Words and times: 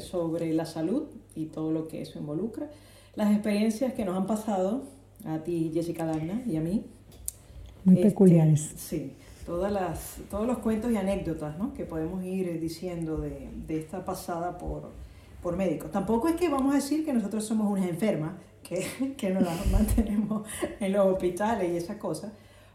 sobre 0.00 0.52
la 0.54 0.66
salud 0.66 1.04
y 1.34 1.46
todo 1.46 1.70
lo 1.72 1.88
que 1.88 2.02
eso 2.02 2.18
involucra. 2.18 2.70
Las 3.14 3.32
experiencias 3.32 3.92
que 3.94 4.04
nos 4.04 4.16
han 4.16 4.26
pasado 4.26 4.84
a 5.24 5.38
ti, 5.38 5.70
Jessica 5.74 6.04
Dagna, 6.06 6.42
y 6.46 6.56
a 6.56 6.60
mí. 6.60 6.84
Muy 7.84 7.96
Este, 7.96 8.08
peculiares. 8.08 8.72
Sí, 8.76 9.12
todas 9.46 9.72
las, 9.72 10.16
todos 10.30 10.46
los 10.46 10.58
cuentos 10.58 10.92
y 10.92 10.96
anécdotas 10.96 11.58
¿no? 11.58 11.72
que 11.74 11.84
podemos 11.84 12.22
ir 12.24 12.60
diciendo 12.60 13.16
de, 13.18 13.48
de 13.66 13.78
esta 13.78 14.04
pasada 14.04 14.58
por, 14.58 14.90
por 15.42 15.56
médicos. 15.56 15.90
Tampoco 15.90 16.28
es 16.28 16.36
que 16.36 16.48
vamos 16.48 16.72
a 16.72 16.76
decir 16.76 17.04
que 17.04 17.12
nosotros 17.12 17.44
somos 17.44 17.70
unas 17.70 17.88
enfermas, 17.88 18.32
que, 18.62 19.14
que 19.16 19.30
nos 19.30 19.42
las 19.42 19.66
mantenemos 19.70 20.46
en 20.78 20.92
los 20.92 21.06
hospitales 21.06 21.72
y 21.72 21.76
esas 21.76 21.96
cosas. 21.96 22.32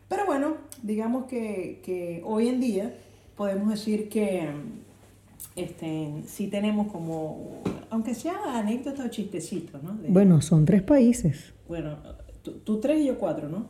Pero 0.08 0.26
bueno, 0.26 0.58
digamos 0.84 1.26
que, 1.26 1.82
que 1.84 2.22
hoy 2.26 2.48
en 2.50 2.60
día 2.60 2.94
podemos 3.36 3.70
decir 3.70 4.10
que 4.10 4.50
este, 5.56 6.24
sí 6.28 6.48
tenemos 6.48 6.92
como, 6.92 7.62
aunque 7.90 8.14
sea 8.14 8.36
anécdotas 8.60 9.06
o 9.06 9.10
chistecitos, 9.10 9.82
¿no? 9.84 9.94
De- 9.96 10.10
Bueno, 10.10 10.42
son 10.42 10.66
tres 10.66 10.82
países. 10.82 11.54
bueno, 11.68 11.98
tú, 12.42 12.54
tú 12.64 12.80
tres 12.80 13.02
y 13.02 13.06
yo 13.08 13.18
cuatro, 13.18 13.48
¿no? 13.50 13.68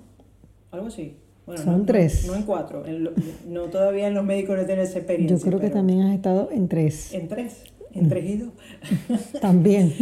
Algo 0.72 0.88
así. 0.88 1.16
Bueno, 1.46 1.64
Son 1.64 1.80
no- 1.80 1.86
tres. 1.86 2.26
No, 2.26 2.36
en 2.36 2.42
cuatro. 2.44 2.86
En 2.86 3.04
lo- 3.04 3.12
no 3.48 3.66
todavía 3.66 4.08
en 4.08 4.16
los 4.16 4.26
médicos 4.26 4.58
no 4.58 4.66
tienen 4.66 4.84
esa 4.86 4.98
experiencia. 4.98 5.38
Yo 5.38 5.42
creo 5.44 5.60
que 5.60 5.68
pero 5.68 5.76
también 5.76 6.02
has 6.02 6.16
estado 6.16 6.50
en 6.52 6.68
tres. 6.68 7.14
En 7.14 7.28
tres. 7.28 7.64
En 7.94 8.10
tres 8.10 8.30
y 8.30 8.38
dos. 8.38 8.50
También. 9.42 9.94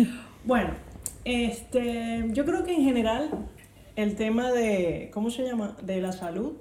Bueno, 0.45 0.69
este, 1.25 2.29
yo 2.33 2.45
creo 2.45 2.63
que 2.63 2.73
en 2.73 2.83
general 2.83 3.29
el 3.95 4.15
tema 4.15 4.51
de, 4.51 5.11
¿cómo 5.13 5.29
se 5.29 5.43
llama? 5.43 5.77
De 5.83 6.01
la 6.01 6.11
salud 6.11 6.53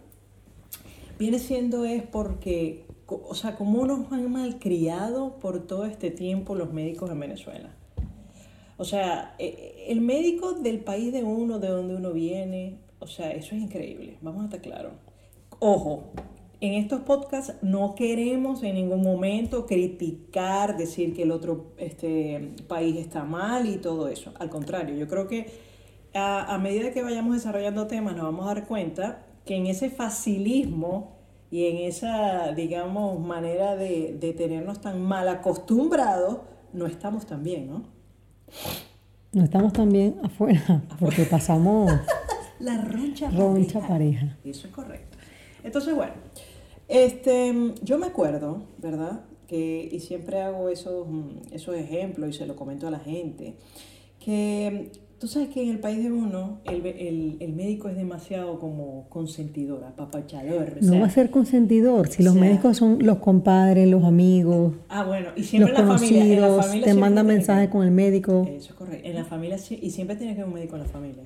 viene 1.18 1.38
siendo 1.38 1.84
es 1.84 2.02
porque, 2.02 2.84
o 3.28 3.34
sea, 3.34 3.56
como 3.56 3.84
nos 3.86 4.10
han 4.12 4.30
malcriado 4.30 5.38
por 5.38 5.66
todo 5.66 5.84
este 5.84 6.10
tiempo 6.10 6.54
los 6.54 6.72
médicos 6.72 7.10
en 7.10 7.20
Venezuela. 7.20 7.74
O 8.76 8.84
sea, 8.84 9.34
eh, 9.38 9.86
el 9.88 10.00
médico 10.00 10.54
del 10.54 10.80
país 10.80 11.12
de 11.12 11.22
uno, 11.22 11.58
de 11.58 11.68
donde 11.68 11.94
uno 11.94 12.12
viene, 12.12 12.78
o 12.98 13.06
sea, 13.06 13.30
eso 13.32 13.54
es 13.54 13.62
increíble, 13.62 14.18
vamos 14.22 14.42
a 14.42 14.44
estar 14.46 14.60
claros. 14.60 14.92
Ojo, 15.58 16.04
en 16.60 16.74
estos 16.74 17.00
podcasts 17.00 17.54
no 17.62 17.94
queremos 17.94 18.62
en 18.62 18.74
ningún 18.76 19.02
momento 19.02 19.66
criticar, 19.66 20.76
decir 20.76 21.14
que 21.14 21.22
el 21.22 21.30
otro 21.30 21.72
este, 21.76 22.54
país 22.68 22.96
está 22.96 23.24
mal 23.24 23.68
y 23.68 23.76
todo 23.76 24.08
eso. 24.08 24.32
Al 24.38 24.48
contrario, 24.50 24.96
yo 24.96 25.08
creo 25.08 25.28
que 25.28 25.72
a 26.14 26.58
medida 26.58 26.92
que 26.92 27.02
vayamos 27.02 27.34
desarrollando 27.34 27.86
temas 27.86 28.14
nos 28.14 28.24
vamos 28.24 28.44
a 28.44 28.54
dar 28.54 28.66
cuenta 28.66 29.24
que 29.44 29.56
en 29.56 29.66
ese 29.66 29.90
facilismo 29.90 31.21
y 31.52 31.66
en 31.66 31.76
esa, 31.86 32.52
digamos, 32.52 33.20
manera 33.20 33.76
de, 33.76 34.16
de 34.18 34.32
tenernos 34.32 34.80
tan 34.80 35.02
mal 35.02 35.28
acostumbrados, 35.28 36.38
no 36.72 36.86
estamos 36.86 37.26
tan 37.26 37.44
bien, 37.44 37.68
¿no? 37.68 37.82
No 39.32 39.44
estamos 39.44 39.74
también 39.74 40.16
afuera, 40.24 40.82
porque 40.98 41.24
pasamos 41.24 41.92
La 42.58 42.80
roncha, 42.82 43.30
roncha 43.30 43.80
pareja. 43.80 43.88
pareja. 43.88 44.38
Eso 44.44 44.66
es 44.66 44.72
correcto. 44.72 45.18
Entonces, 45.62 45.94
bueno, 45.94 46.14
este, 46.88 47.74
yo 47.82 47.98
me 47.98 48.06
acuerdo, 48.06 48.62
¿verdad? 48.78 49.20
Que, 49.46 49.88
y 49.92 50.00
siempre 50.00 50.40
hago 50.40 50.70
esos, 50.70 51.06
esos 51.50 51.74
ejemplos 51.76 52.30
y 52.30 52.32
se 52.32 52.46
lo 52.46 52.56
comento 52.56 52.88
a 52.88 52.90
la 52.90 52.98
gente, 53.00 53.56
que 54.18 54.90
tú 55.22 55.28
sabes 55.28 55.50
que 55.50 55.62
en 55.62 55.70
el 55.70 55.78
país 55.78 56.02
de 56.02 56.10
uno 56.10 56.58
el, 56.64 56.84
el- 56.84 57.36
el 57.38 57.52
médico 57.52 57.88
es 57.88 57.96
demasiado 57.96 58.58
como 58.58 59.08
consentidor, 59.08 59.84
apapachador. 59.84 60.78
o 60.80 60.84
No 60.84 60.90
sea, 60.90 61.00
va 61.00 61.06
a 61.06 61.10
ser 61.10 61.30
consentidor. 61.30 62.08
Si 62.08 62.24
los 62.24 62.32
sea- 62.34 62.42
médicos 62.42 62.76
son 62.76 62.98
los 63.06 63.18
compadres, 63.18 63.88
los 63.88 64.02
amigos, 64.02 64.74
Ah, 64.88 65.04
bueno, 65.04 65.28
y 65.36 65.40
los 65.40 65.48
siempre 65.48 65.72
en 65.76 65.86
la 65.86 65.96
familia. 65.96 66.22
En 66.24 66.28
la 66.28 66.36
conocidos, 66.48 66.66
familia 66.66 66.86
te 66.86 66.94
que- 66.94 67.22
mensajes 67.22 67.68
con 67.70 67.84
el 67.84 67.92
médico. 67.92 68.46
Eso 68.50 68.70
es 68.70 68.74
correcto. 68.74 69.08
En 69.08 69.14
la 69.14 69.24
familia, 69.24 69.56
y 69.80 69.90
siempre 69.90 70.16
tiene 70.16 70.34
que 70.34 70.40
haber 70.40 70.48
un 70.52 70.58
médico 70.58 70.74
en 70.74 70.82
la 70.82 70.88
familia. 70.88 71.22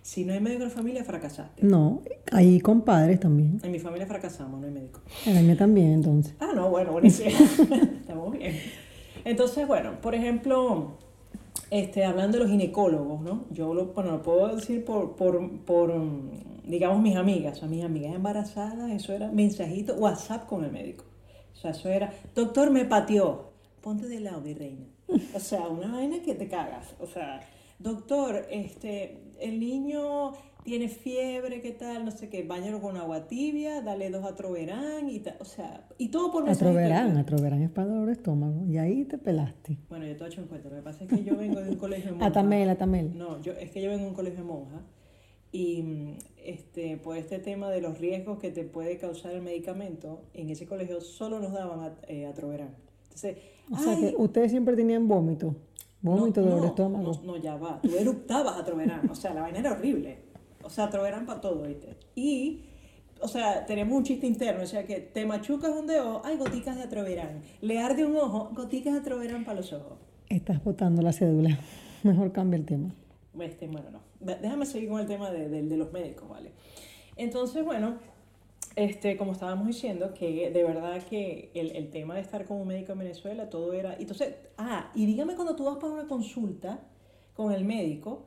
Si 0.00 0.24
no 0.24 0.32
hay 0.32 0.40
médico 0.40 0.62
en 0.62 0.68
la 0.70 0.74
familia, 0.74 1.04
fracasaste. 1.04 1.66
No, 1.66 2.00
hay 2.32 2.60
compadres 2.60 3.20
también. 3.20 3.60
En 3.62 3.70
mi 3.72 3.78
familia 3.78 4.06
fracasamos, 4.06 4.58
no 4.58 4.66
hay 4.66 4.72
médico. 4.72 5.00
En 5.26 5.34
la 5.34 5.42
mía 5.42 5.56
también, 5.56 5.92
entonces. 5.92 6.34
Ah, 6.40 6.52
no, 6.54 6.70
bueno, 6.70 6.92
buenísimo. 6.92 7.28
Estamos 8.00 8.32
bien. 8.32 8.54
Entonces, 9.24 9.66
bueno, 9.66 10.00
por 10.02 10.14
ejemplo, 10.14 10.98
este, 11.74 12.04
hablando 12.04 12.38
de 12.38 12.44
los 12.44 12.52
ginecólogos, 12.52 13.20
¿no? 13.20 13.46
Yo 13.50 13.74
lo, 13.74 13.86
bueno, 13.86 14.12
lo 14.12 14.22
puedo 14.22 14.54
decir 14.54 14.84
por, 14.84 15.16
por, 15.16 15.60
por, 15.62 15.92
mm, 15.92 16.62
digamos, 16.68 17.02
mis 17.02 17.16
amigas, 17.16 17.60
o 17.64 17.66
mis 17.66 17.82
amigas 17.82 18.14
embarazadas, 18.14 18.92
eso 18.92 19.12
era 19.12 19.32
mensajito, 19.32 19.94
WhatsApp 19.94 20.46
con 20.46 20.64
el 20.64 20.70
médico. 20.70 21.04
O 21.52 21.56
sea, 21.56 21.72
eso 21.72 21.88
era, 21.88 22.12
doctor, 22.32 22.70
me 22.70 22.84
pateó, 22.84 23.50
ponte 23.80 24.06
de 24.06 24.20
lado, 24.20 24.40
mi 24.40 24.54
reina. 24.54 24.86
O 25.34 25.40
sea, 25.40 25.66
una 25.66 25.90
vaina 25.90 26.22
que 26.22 26.36
te 26.36 26.46
cagas. 26.46 26.94
O 27.00 27.08
sea, 27.08 27.40
doctor, 27.80 28.46
este, 28.50 29.32
el 29.40 29.58
niño 29.58 30.30
tiene 30.64 30.88
fiebre, 30.88 31.60
¿qué 31.60 31.72
tal? 31.72 32.04
No 32.04 32.10
sé 32.10 32.28
qué, 32.28 32.42
bañalo 32.42 32.80
con 32.80 32.96
agua 32.96 33.28
tibia, 33.28 33.82
dale 33.82 34.10
dos 34.10 34.24
atroverán 34.24 35.08
y 35.10 35.20
tal. 35.20 35.36
O 35.40 35.44
sea, 35.44 35.86
y 35.98 36.08
todo 36.08 36.32
por. 36.32 36.48
Atroverán, 36.48 37.16
atroverán 37.16 37.62
es 37.62 37.70
para 37.70 37.88
dolor 37.88 38.06
de 38.06 38.12
estómago. 38.14 38.64
Y 38.66 38.78
ahí 38.78 39.04
te 39.04 39.18
pelaste. 39.18 39.78
Bueno, 39.88 40.06
yo 40.06 40.16
te 40.16 40.24
he 40.24 40.26
hecho 40.26 40.40
un 40.40 40.48
cuento. 40.48 40.70
Lo 40.70 40.76
que 40.76 40.82
pasa 40.82 41.04
es 41.04 41.10
que 41.10 41.22
yo 41.22 41.36
vengo 41.36 41.60
de 41.60 41.70
un 41.70 41.76
colegio 41.76 42.06
de 42.06 42.12
monjas. 42.12 42.30
Atamel, 42.30 42.68
atamel. 42.70 43.16
No, 43.16 43.40
yo, 43.42 43.52
es 43.52 43.70
que 43.70 43.82
yo 43.82 43.90
vengo 43.90 44.04
de 44.04 44.08
un 44.10 44.14
colegio 44.16 44.40
de 44.40 44.46
monjas. 44.46 44.80
Y 45.52 45.82
mm, 45.82 46.18
este, 46.44 46.96
por 46.96 47.16
este 47.16 47.38
tema 47.38 47.70
de 47.70 47.80
los 47.80 47.98
riesgos 47.98 48.38
que 48.38 48.50
te 48.50 48.64
puede 48.64 48.96
causar 48.98 49.32
el 49.32 49.42
medicamento, 49.42 50.22
en 50.32 50.50
ese 50.50 50.66
colegio 50.66 51.00
solo 51.00 51.38
nos 51.38 51.52
daban 51.52 51.80
at- 51.80 52.04
eh, 52.08 52.26
atroverán. 52.26 52.74
Entonces, 53.04 53.36
O 53.70 53.78
sea 53.78 53.92
ay, 53.92 54.00
que 54.00 54.14
ustedes 54.16 54.50
siempre 54.50 54.74
tenían 54.74 55.06
vómito. 55.06 55.54
Vómito, 56.02 56.40
no, 56.40 56.46
dolor 56.48 56.60
de 56.60 56.66
no, 56.66 56.68
estómago. 56.72 57.20
No, 57.24 57.32
no, 57.32 57.36
ya 57.36 57.56
va. 57.56 57.80
Tú 57.80 57.96
eructabas 57.96 58.58
atroverán. 58.60 59.08
O 59.08 59.14
sea, 59.14 59.32
la 59.32 59.42
vaina 59.42 59.60
era 59.60 59.72
horrible. 59.72 60.23
O 60.64 60.70
sea, 60.70 60.84
atroverán 60.84 61.26
para 61.26 61.40
todo, 61.40 61.62
¿viste? 61.62 61.96
Y, 62.14 62.62
o 63.20 63.28
sea, 63.28 63.66
tenemos 63.66 63.96
un 63.96 64.04
chiste 64.04 64.26
interno. 64.26 64.62
O 64.62 64.66
sea, 64.66 64.84
que 64.86 65.00
te 65.00 65.24
machucas 65.26 65.70
un 65.70 65.86
dedo, 65.86 66.22
hay 66.24 66.36
goticas 66.36 66.76
de 66.76 66.82
atroverán. 66.82 67.42
Le 67.60 67.78
arde 67.78 68.04
un 68.04 68.16
ojo, 68.16 68.50
goticas 68.54 68.92
de 68.94 69.00
atroverán 69.00 69.44
para 69.44 69.58
los 69.58 69.72
ojos. 69.72 69.98
Estás 70.28 70.62
botando 70.64 71.02
la 71.02 71.12
cédula. 71.12 71.58
Mejor 72.02 72.32
cambia 72.32 72.56
el 72.58 72.64
tema. 72.66 72.94
Este, 73.40 73.66
bueno, 73.68 73.90
no. 73.90 74.00
Déjame 74.20 74.64
seguir 74.66 74.88
con 74.88 75.00
el 75.00 75.06
tema 75.06 75.30
de, 75.30 75.48
de- 75.48 75.62
de 75.62 75.76
los 75.76 75.92
médicos, 75.92 76.28
¿vale? 76.28 76.52
Entonces, 77.16 77.64
bueno, 77.64 77.96
este, 78.76 79.16
como 79.16 79.32
estábamos 79.32 79.66
diciendo, 79.66 80.14
que 80.14 80.50
de 80.50 80.64
verdad 80.64 81.00
que 81.02 81.50
el, 81.54 81.72
el 81.76 81.90
tema 81.90 82.14
de 82.14 82.20
estar 82.22 82.44
como 82.44 82.64
médico 82.64 82.92
en 82.92 82.98
Venezuela, 83.00 83.48
todo 83.50 83.72
era... 83.72 83.94
Entonces, 83.98 84.34
ah, 84.58 84.90
y 84.94 85.06
dígame 85.06 85.34
cuando 85.34 85.54
tú 85.56 85.64
vas 85.64 85.76
para 85.76 85.92
una 85.92 86.06
consulta 86.08 86.80
con 87.34 87.52
el 87.52 87.64
médico, 87.64 88.24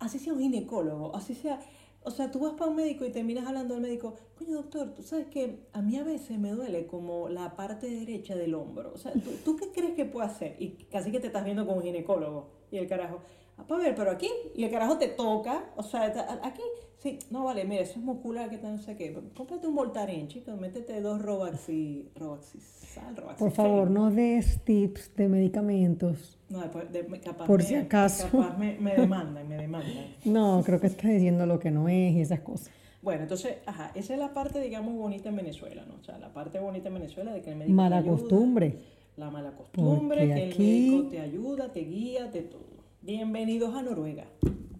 así 0.00 0.18
sea 0.18 0.32
un 0.32 0.40
ginecólogo, 0.40 1.14
así 1.14 1.34
sea... 1.34 1.60
O 2.02 2.10
sea, 2.10 2.30
tú 2.30 2.38
vas 2.38 2.54
para 2.54 2.70
un 2.70 2.76
médico 2.76 3.04
y 3.04 3.10
terminas 3.10 3.46
hablando 3.46 3.74
al 3.74 3.82
médico, 3.82 4.14
coño 4.34 4.54
doctor, 4.54 4.94
tú 4.94 5.02
sabes 5.02 5.26
que 5.26 5.66
a 5.74 5.82
mí 5.82 5.98
a 5.98 6.02
veces 6.02 6.38
me 6.38 6.50
duele 6.50 6.86
como 6.86 7.28
la 7.28 7.56
parte 7.56 7.90
derecha 7.90 8.34
del 8.34 8.54
hombro. 8.54 8.90
O 8.94 8.96
sea, 8.96 9.12
¿tú, 9.12 9.30
¿tú 9.44 9.56
qué 9.56 9.70
crees 9.70 9.92
que 9.92 10.06
puedo 10.06 10.24
hacer? 10.24 10.56
Y 10.58 10.70
casi 10.90 11.12
que 11.12 11.20
te 11.20 11.26
estás 11.26 11.44
viendo 11.44 11.66
con 11.66 11.76
un 11.76 11.82
ginecólogo. 11.82 12.48
Y 12.70 12.78
el 12.78 12.88
carajo, 12.88 13.20
ah, 13.58 13.66
para 13.66 13.82
ver, 13.82 13.94
pero 13.94 14.12
aquí, 14.12 14.30
y 14.54 14.64
el 14.64 14.70
carajo 14.70 14.96
te 14.96 15.08
toca, 15.08 15.72
o 15.76 15.82
sea, 15.82 16.04
aquí, 16.42 16.62
sí, 16.96 17.18
no 17.28 17.44
vale, 17.44 17.66
mira, 17.66 17.82
eso 17.82 17.98
es 17.98 18.02
muscular, 18.02 18.48
que 18.48 18.56
tal, 18.56 18.76
no 18.76 18.82
sé 18.82 18.96
qué. 18.96 19.12
Cómprate 19.36 19.66
un 19.66 19.74
Voltaren, 19.74 20.26
chicos, 20.26 20.58
métete 20.58 21.02
dos 21.02 21.20
Robaxi, 21.20 22.08
Robaxisal, 22.14 23.14
Robaxi. 23.14 23.44
Por 23.44 23.52
favor, 23.52 23.90
no 23.90 24.10
des 24.10 24.64
tips 24.64 25.14
de 25.16 25.28
medicamentos. 25.28 26.39
No, 26.50 26.60
después, 26.60 26.90
de- 26.92 27.06
capaz 27.20 27.46
Por 27.46 27.60
me- 27.60 27.64
si 27.64 27.74
acaso. 27.76 28.28
Capaz 28.30 28.58
me, 28.58 28.76
me 28.78 28.94
demandan, 28.96 29.48
me 29.48 29.56
demandan. 29.56 30.04
No, 30.24 30.62
creo 30.64 30.80
que 30.80 30.88
estás 30.88 31.10
diciendo 31.10 31.46
lo 31.46 31.58
que 31.58 31.70
no 31.70 31.88
es 31.88 32.12
y 32.14 32.20
esas 32.20 32.40
cosas. 32.40 32.70
Bueno, 33.02 33.22
entonces, 33.22 33.56
ajá, 33.66 33.92
esa 33.94 34.12
es 34.12 34.18
la 34.18 34.32
parte, 34.34 34.60
digamos, 34.60 34.94
bonita 34.94 35.28
en 35.30 35.36
Venezuela, 35.36 35.84
¿no? 35.86 35.94
O 36.00 36.04
sea, 36.04 36.18
la 36.18 36.32
parte 36.34 36.58
bonita 36.58 36.88
en 36.88 36.94
Venezuela 36.94 37.32
de 37.32 37.40
que 37.40 37.50
el 37.50 37.56
médico 37.56 37.74
Mala 37.74 38.02
te 38.02 38.08
ayuda, 38.08 38.18
costumbre. 38.20 38.74
La 39.16 39.30
mala 39.30 39.52
costumbre, 39.52 40.18
Porque 40.18 40.34
que 40.34 40.44
el 40.44 40.52
aquí- 40.52 40.90
médico 40.90 41.08
te 41.08 41.20
ayuda, 41.20 41.72
te 41.72 41.80
guía, 41.80 42.30
te 42.30 42.42
todo. 42.42 42.68
Bienvenidos 43.02 43.74
a 43.74 43.82
Noruega. 43.82 44.24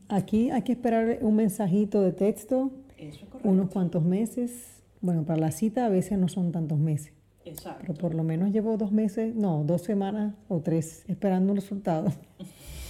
Aquí 0.08 0.50
hay 0.50 0.62
que 0.62 0.72
esperar 0.72 1.18
un 1.22 1.36
mensajito 1.36 2.02
de 2.02 2.12
texto, 2.12 2.70
Eso 2.98 3.20
es 3.24 3.28
correcto. 3.30 3.48
unos 3.48 3.70
cuantos 3.70 4.02
meses. 4.04 4.82
Bueno, 5.00 5.24
para 5.24 5.38
la 5.40 5.50
cita 5.50 5.86
a 5.86 5.88
veces 5.88 6.18
no 6.18 6.28
son 6.28 6.52
tantos 6.52 6.78
meses, 6.78 7.12
Exacto. 7.50 7.80
pero 7.82 7.94
por 7.94 8.14
lo 8.14 8.22
menos 8.24 8.50
llevo 8.52 8.76
dos 8.76 8.92
meses, 8.92 9.34
no, 9.34 9.64
dos 9.64 9.82
semanas 9.82 10.34
o 10.48 10.60
tres 10.60 11.04
esperando 11.08 11.52
un 11.52 11.56
resultado. 11.56 12.12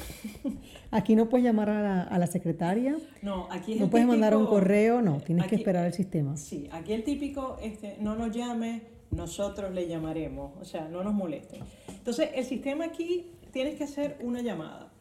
Aquí 0.91 1.15
no 1.15 1.29
puedes 1.29 1.45
llamar 1.45 1.71
a 1.71 1.83
la, 1.83 2.03
a 2.03 2.19
la 2.19 2.27
secretaria, 2.27 2.97
No, 3.23 3.47
aquí 3.51 3.75
es 3.75 3.81
no 3.81 3.89
puedes 3.89 4.07
mandar 4.09 4.35
un 4.37 4.43
típico- 4.43 4.55
correo, 4.57 5.01
no, 5.03 5.21
tienes 5.21 5.45
que 5.47 5.55
aquí- 5.55 5.63
esperar 5.63 5.87
el 5.87 5.93
sistema. 5.93 6.37
Sí, 6.37 6.69
aquí 6.73 6.93
el 6.93 7.05
típico, 7.05 7.59
este, 7.63 7.97
no 8.01 8.17
nos 8.17 8.35
llame, 8.37 8.83
nosotros 9.13 9.73
le 9.73 9.87
llamaremos, 9.87 10.53
o 10.61 10.65
sea, 10.65 10.89
no 10.89 11.05
nos 11.05 11.15
moleste. 11.15 11.61
Entonces, 11.89 12.31
el 12.35 12.45
sistema 12.45 12.87
aquí, 12.87 13.31
tienes 13.53 13.77
que 13.77 13.85
hacer 13.85 14.19
una 14.21 14.43
llamada. 14.43 14.93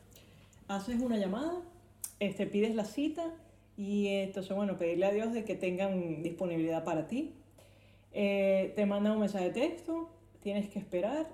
Haces 0.67 1.01
una 1.01 1.17
llamada, 1.17 1.53
este, 2.19 2.45
pides 2.45 2.75
la 2.75 2.85
cita 2.85 3.33
y 3.75 4.07
entonces, 4.07 4.55
bueno, 4.55 4.77
pedirle 4.77 5.07
a 5.07 5.11
Dios 5.11 5.33
de 5.33 5.43
que 5.43 5.55
tengan 5.55 6.21
disponibilidad 6.21 6.83
para 6.83 7.07
ti. 7.07 7.33
Eh, 8.11 8.73
te 8.75 8.85
manda 8.85 9.11
un 9.11 9.19
mensaje 9.19 9.45
de 9.45 9.51
texto, 9.51 10.09
tienes 10.41 10.69
que 10.69 10.79
esperar. 10.79 11.29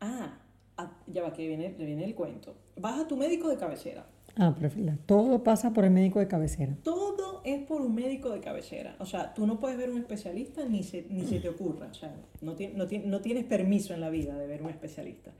Ah, 0.00 0.38
ah, 0.76 0.92
ya 1.06 1.22
va, 1.22 1.32
que 1.32 1.46
viene, 1.46 1.70
viene 1.70 2.04
el 2.04 2.14
cuento. 2.14 2.54
Vas 2.76 3.00
a 3.00 3.08
tu 3.08 3.16
médico 3.16 3.48
de 3.48 3.56
cabecera. 3.56 4.06
Ah, 4.36 4.54
perfecto. 4.58 4.92
Todo 5.06 5.44
pasa 5.44 5.72
por 5.72 5.84
el 5.84 5.90
médico 5.90 6.18
de 6.18 6.26
cabecera. 6.26 6.76
Todo 6.82 7.40
es 7.44 7.62
por 7.64 7.82
un 7.82 7.94
médico 7.94 8.30
de 8.30 8.40
cabecera. 8.40 8.96
O 8.98 9.06
sea, 9.06 9.32
tú 9.34 9.46
no 9.46 9.60
puedes 9.60 9.78
ver 9.78 9.90
un 9.90 9.98
especialista 9.98 10.64
ni 10.64 10.82
se, 10.82 11.06
ni 11.08 11.24
se 11.24 11.40
te 11.40 11.48
ocurra. 11.48 11.88
O 11.90 11.94
sea, 11.94 12.14
no, 12.40 12.56
no, 12.74 12.86
no 13.04 13.20
tienes 13.20 13.44
permiso 13.44 13.94
en 13.94 14.00
la 14.00 14.10
vida 14.10 14.36
de 14.36 14.46
ver 14.46 14.62
un 14.62 14.70
especialista. 14.70 15.32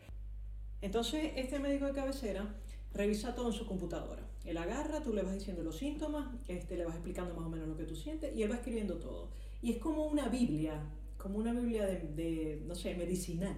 Entonces, 0.80 1.32
este 1.36 1.58
médico 1.58 1.86
de 1.86 1.92
cabecera 1.92 2.46
revisa 2.92 3.34
todo 3.34 3.48
en 3.48 3.52
su 3.52 3.66
computadora. 3.66 4.22
Él 4.44 4.58
agarra, 4.58 5.02
tú 5.02 5.12
le 5.12 5.22
vas 5.22 5.34
diciendo 5.34 5.62
los 5.62 5.78
síntomas, 5.78 6.28
este, 6.48 6.76
le 6.76 6.84
vas 6.84 6.94
explicando 6.94 7.34
más 7.34 7.46
o 7.46 7.48
menos 7.48 7.66
lo 7.66 7.76
que 7.76 7.84
tú 7.84 7.96
sientes 7.96 8.36
y 8.36 8.42
él 8.42 8.50
va 8.50 8.56
escribiendo 8.56 8.96
todo. 8.96 9.30
Y 9.64 9.72
es 9.72 9.78
como 9.78 10.04
una 10.04 10.28
Biblia, 10.28 10.78
como 11.16 11.38
una 11.38 11.50
Biblia 11.54 11.86
de, 11.86 12.00
de 12.14 12.62
no 12.66 12.74
sé, 12.74 12.94
medicinal. 12.96 13.56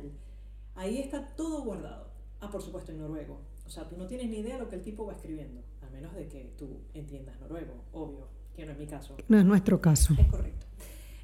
Ahí 0.77 0.99
está 0.99 1.35
todo 1.35 1.65
guardado. 1.65 2.13
Ah, 2.41 2.49
por 2.49 2.63
supuesto, 2.63 2.93
en 2.93 2.99
noruego. 2.99 3.41
O 3.67 3.69
sea, 3.69 3.89
tú 3.89 3.97
no 3.97 4.07
tienes 4.07 4.31
ni 4.31 4.39
idea 4.39 4.55
de 4.55 4.61
lo 4.61 4.69
que 4.69 4.77
el 4.77 4.83
tipo 4.83 5.05
va 5.05 5.15
escribiendo, 5.15 5.63
a 5.83 5.91
menos 5.91 6.15
de 6.15 6.29
que 6.29 6.53
tú 6.57 6.79
entiendas 6.95 7.41
noruego, 7.41 7.83
obvio, 7.91 8.29
que 8.55 8.65
no 8.65 8.71
es 8.71 8.79
mi 8.79 8.87
caso. 8.87 9.17
No 9.27 9.37
es 9.37 9.45
nuestro 9.45 9.81
caso. 9.81 10.15
Es 10.17 10.29
correcto. 10.29 10.65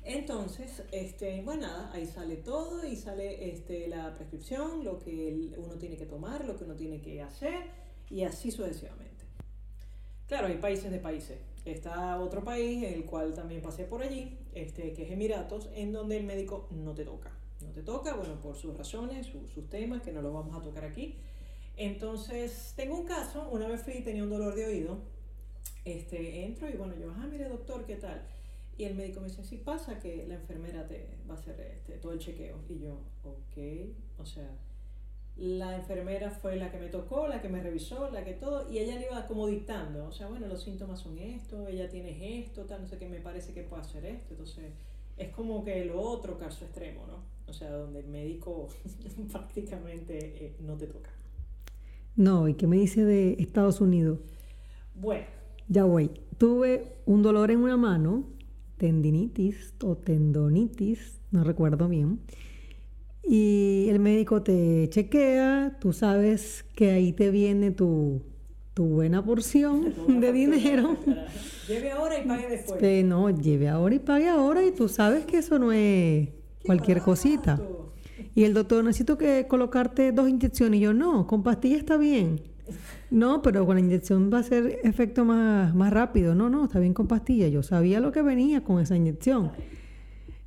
Entonces, 0.02 0.82
este, 0.90 1.42
bueno, 1.42 1.68
nada, 1.68 1.92
ahí 1.92 2.04
sale 2.04 2.38
todo 2.38 2.84
y 2.84 2.96
sale 2.96 3.52
este, 3.52 3.86
la 3.86 4.12
prescripción, 4.16 4.82
lo 4.82 4.98
que 4.98 5.54
uno 5.58 5.74
tiene 5.74 5.96
que 5.96 6.06
tomar, 6.06 6.44
lo 6.44 6.56
que 6.58 6.64
uno 6.64 6.74
tiene 6.74 7.00
que 7.00 7.22
hacer 7.22 7.66
y 8.10 8.24
así 8.24 8.50
sucesivamente. 8.50 9.26
Claro, 10.26 10.48
hay 10.48 10.56
países 10.56 10.90
de 10.90 10.98
países. 10.98 11.38
Está 11.64 12.18
otro 12.20 12.42
país, 12.42 12.82
el 12.82 13.04
cual 13.04 13.34
también 13.34 13.62
pasé 13.62 13.84
por 13.84 14.02
allí, 14.02 14.38
este, 14.52 14.92
que 14.92 15.04
es 15.04 15.12
Emiratos, 15.12 15.70
en 15.74 15.92
donde 15.92 16.16
el 16.16 16.24
médico 16.24 16.68
no 16.70 16.94
te 16.94 17.04
toca. 17.04 17.30
No 17.60 17.70
te 17.70 17.82
toca, 17.82 18.14
bueno, 18.14 18.40
por 18.40 18.56
sus 18.56 18.76
razones, 18.76 19.26
sus 19.26 19.70
temas, 19.70 20.02
que 20.02 20.12
no 20.12 20.22
los 20.22 20.32
vamos 20.34 20.56
a 20.56 20.62
tocar 20.62 20.84
aquí. 20.84 21.16
Entonces, 21.76 22.74
tengo 22.76 22.98
un 22.98 23.06
caso, 23.06 23.48
una 23.50 23.68
vez 23.68 23.82
fui 23.82 24.02
tenía 24.02 24.24
un 24.24 24.30
dolor 24.30 24.54
de 24.54 24.66
oído, 24.66 24.98
este, 25.84 26.44
entro 26.44 26.68
y 26.68 26.74
bueno, 26.74 26.94
yo, 26.96 27.10
ah, 27.10 27.26
mire 27.30 27.48
doctor, 27.48 27.84
¿qué 27.86 27.96
tal? 27.96 28.22
Y 28.76 28.84
el 28.84 28.94
médico 28.94 29.20
me 29.20 29.28
dice, 29.28 29.44
sí 29.44 29.58
pasa 29.58 29.98
que 29.98 30.26
la 30.26 30.34
enfermera 30.34 30.86
te 30.86 31.06
va 31.28 31.34
a 31.34 31.38
hacer 31.38 31.60
este, 31.60 31.98
todo 31.98 32.12
el 32.12 32.18
chequeo. 32.18 32.58
Y 32.68 32.78
yo, 32.78 32.98
ok, 33.22 34.18
o 34.18 34.26
sea, 34.26 34.50
la 35.36 35.76
enfermera 35.76 36.30
fue 36.30 36.56
la 36.56 36.70
que 36.70 36.78
me 36.78 36.88
tocó, 36.88 37.26
la 37.26 37.40
que 37.40 37.48
me 37.48 37.62
revisó, 37.62 38.10
la 38.10 38.24
que 38.24 38.32
todo, 38.32 38.70
y 38.70 38.78
ella 38.78 38.98
le 38.98 39.06
iba 39.06 39.26
como 39.26 39.46
dictando, 39.46 40.06
o 40.06 40.12
sea, 40.12 40.28
bueno, 40.28 40.46
los 40.46 40.62
síntomas 40.62 41.00
son 41.00 41.18
esto, 41.18 41.66
ella 41.68 41.88
tiene 41.88 42.40
esto, 42.40 42.62
tal, 42.62 42.82
no 42.82 42.88
sé 42.88 42.98
qué, 42.98 43.08
me 43.08 43.20
parece 43.20 43.52
que 43.52 43.62
puede 43.62 43.82
hacer 43.82 44.04
esto, 44.04 44.34
entonces 44.34 44.72
es 45.16 45.30
como 45.30 45.64
que 45.64 45.84
lo 45.84 46.00
otro 46.00 46.38
caso 46.38 46.64
extremo, 46.64 47.06
¿no? 47.06 47.22
O 47.46 47.52
sea, 47.52 47.70
donde 47.70 48.00
el 48.00 48.08
médico 48.08 48.68
prácticamente 49.32 50.44
eh, 50.44 50.56
no 50.60 50.76
te 50.76 50.86
toca. 50.86 51.10
No, 52.14 52.46
¿y 52.48 52.54
qué 52.54 52.66
me 52.66 52.76
dice 52.76 53.04
de 53.04 53.36
Estados 53.38 53.80
Unidos? 53.80 54.18
Bueno. 54.94 55.24
Ya 55.68 55.84
voy. 55.84 56.10
Tuve 56.38 56.96
un 57.06 57.22
dolor 57.22 57.50
en 57.50 57.60
una 57.60 57.76
mano, 57.76 58.24
tendinitis 58.76 59.74
o 59.82 59.96
tendonitis, 59.96 61.20
no 61.30 61.44
recuerdo 61.44 61.88
bien. 61.88 62.20
Y 63.24 63.86
el 63.88 64.00
médico 64.00 64.42
te 64.42 64.88
chequea, 64.88 65.76
tú 65.80 65.92
sabes 65.92 66.64
que 66.74 66.90
ahí 66.90 67.12
te 67.12 67.30
viene 67.30 67.70
tu, 67.70 68.22
tu 68.74 68.84
buena 68.84 69.24
porción 69.24 69.94
de 70.20 70.32
dinero. 70.32 70.96
Lleve 71.68 71.92
ahora 71.92 72.18
y 72.18 72.26
pague 72.26 72.48
después. 72.48 73.04
no, 73.04 73.30
lleve 73.30 73.68
ahora 73.68 73.94
y 73.94 73.98
pague 74.00 74.28
ahora 74.28 74.64
y 74.64 74.72
tú 74.72 74.88
sabes 74.88 75.24
que 75.24 75.38
eso 75.38 75.58
no 75.58 75.72
es 75.72 76.28
cualquier 76.64 77.00
cosita. 77.00 77.60
Y 78.34 78.44
el 78.44 78.54
doctor, 78.54 78.82
necesito 78.82 79.16
que 79.16 79.46
colocarte 79.46 80.12
dos 80.12 80.28
inyecciones. 80.28 80.80
Y 80.80 80.82
yo, 80.82 80.92
no, 80.92 81.26
con 81.26 81.42
pastilla 81.42 81.76
está 81.76 81.96
bien. 81.96 82.40
No, 83.10 83.42
pero 83.42 83.66
con 83.66 83.76
la 83.76 83.80
inyección 83.80 84.30
va 84.32 84.38
a 84.38 84.42
ser 84.42 84.80
efecto 84.82 85.24
más, 85.24 85.74
más 85.74 85.92
rápido. 85.92 86.34
No, 86.34 86.48
no, 86.48 86.64
está 86.64 86.78
bien 86.78 86.94
con 86.94 87.06
pastilla. 87.06 87.48
Yo 87.48 87.62
sabía 87.62 88.00
lo 88.00 88.10
que 88.10 88.22
venía 88.22 88.64
con 88.64 88.80
esa 88.80 88.96
inyección. 88.96 89.52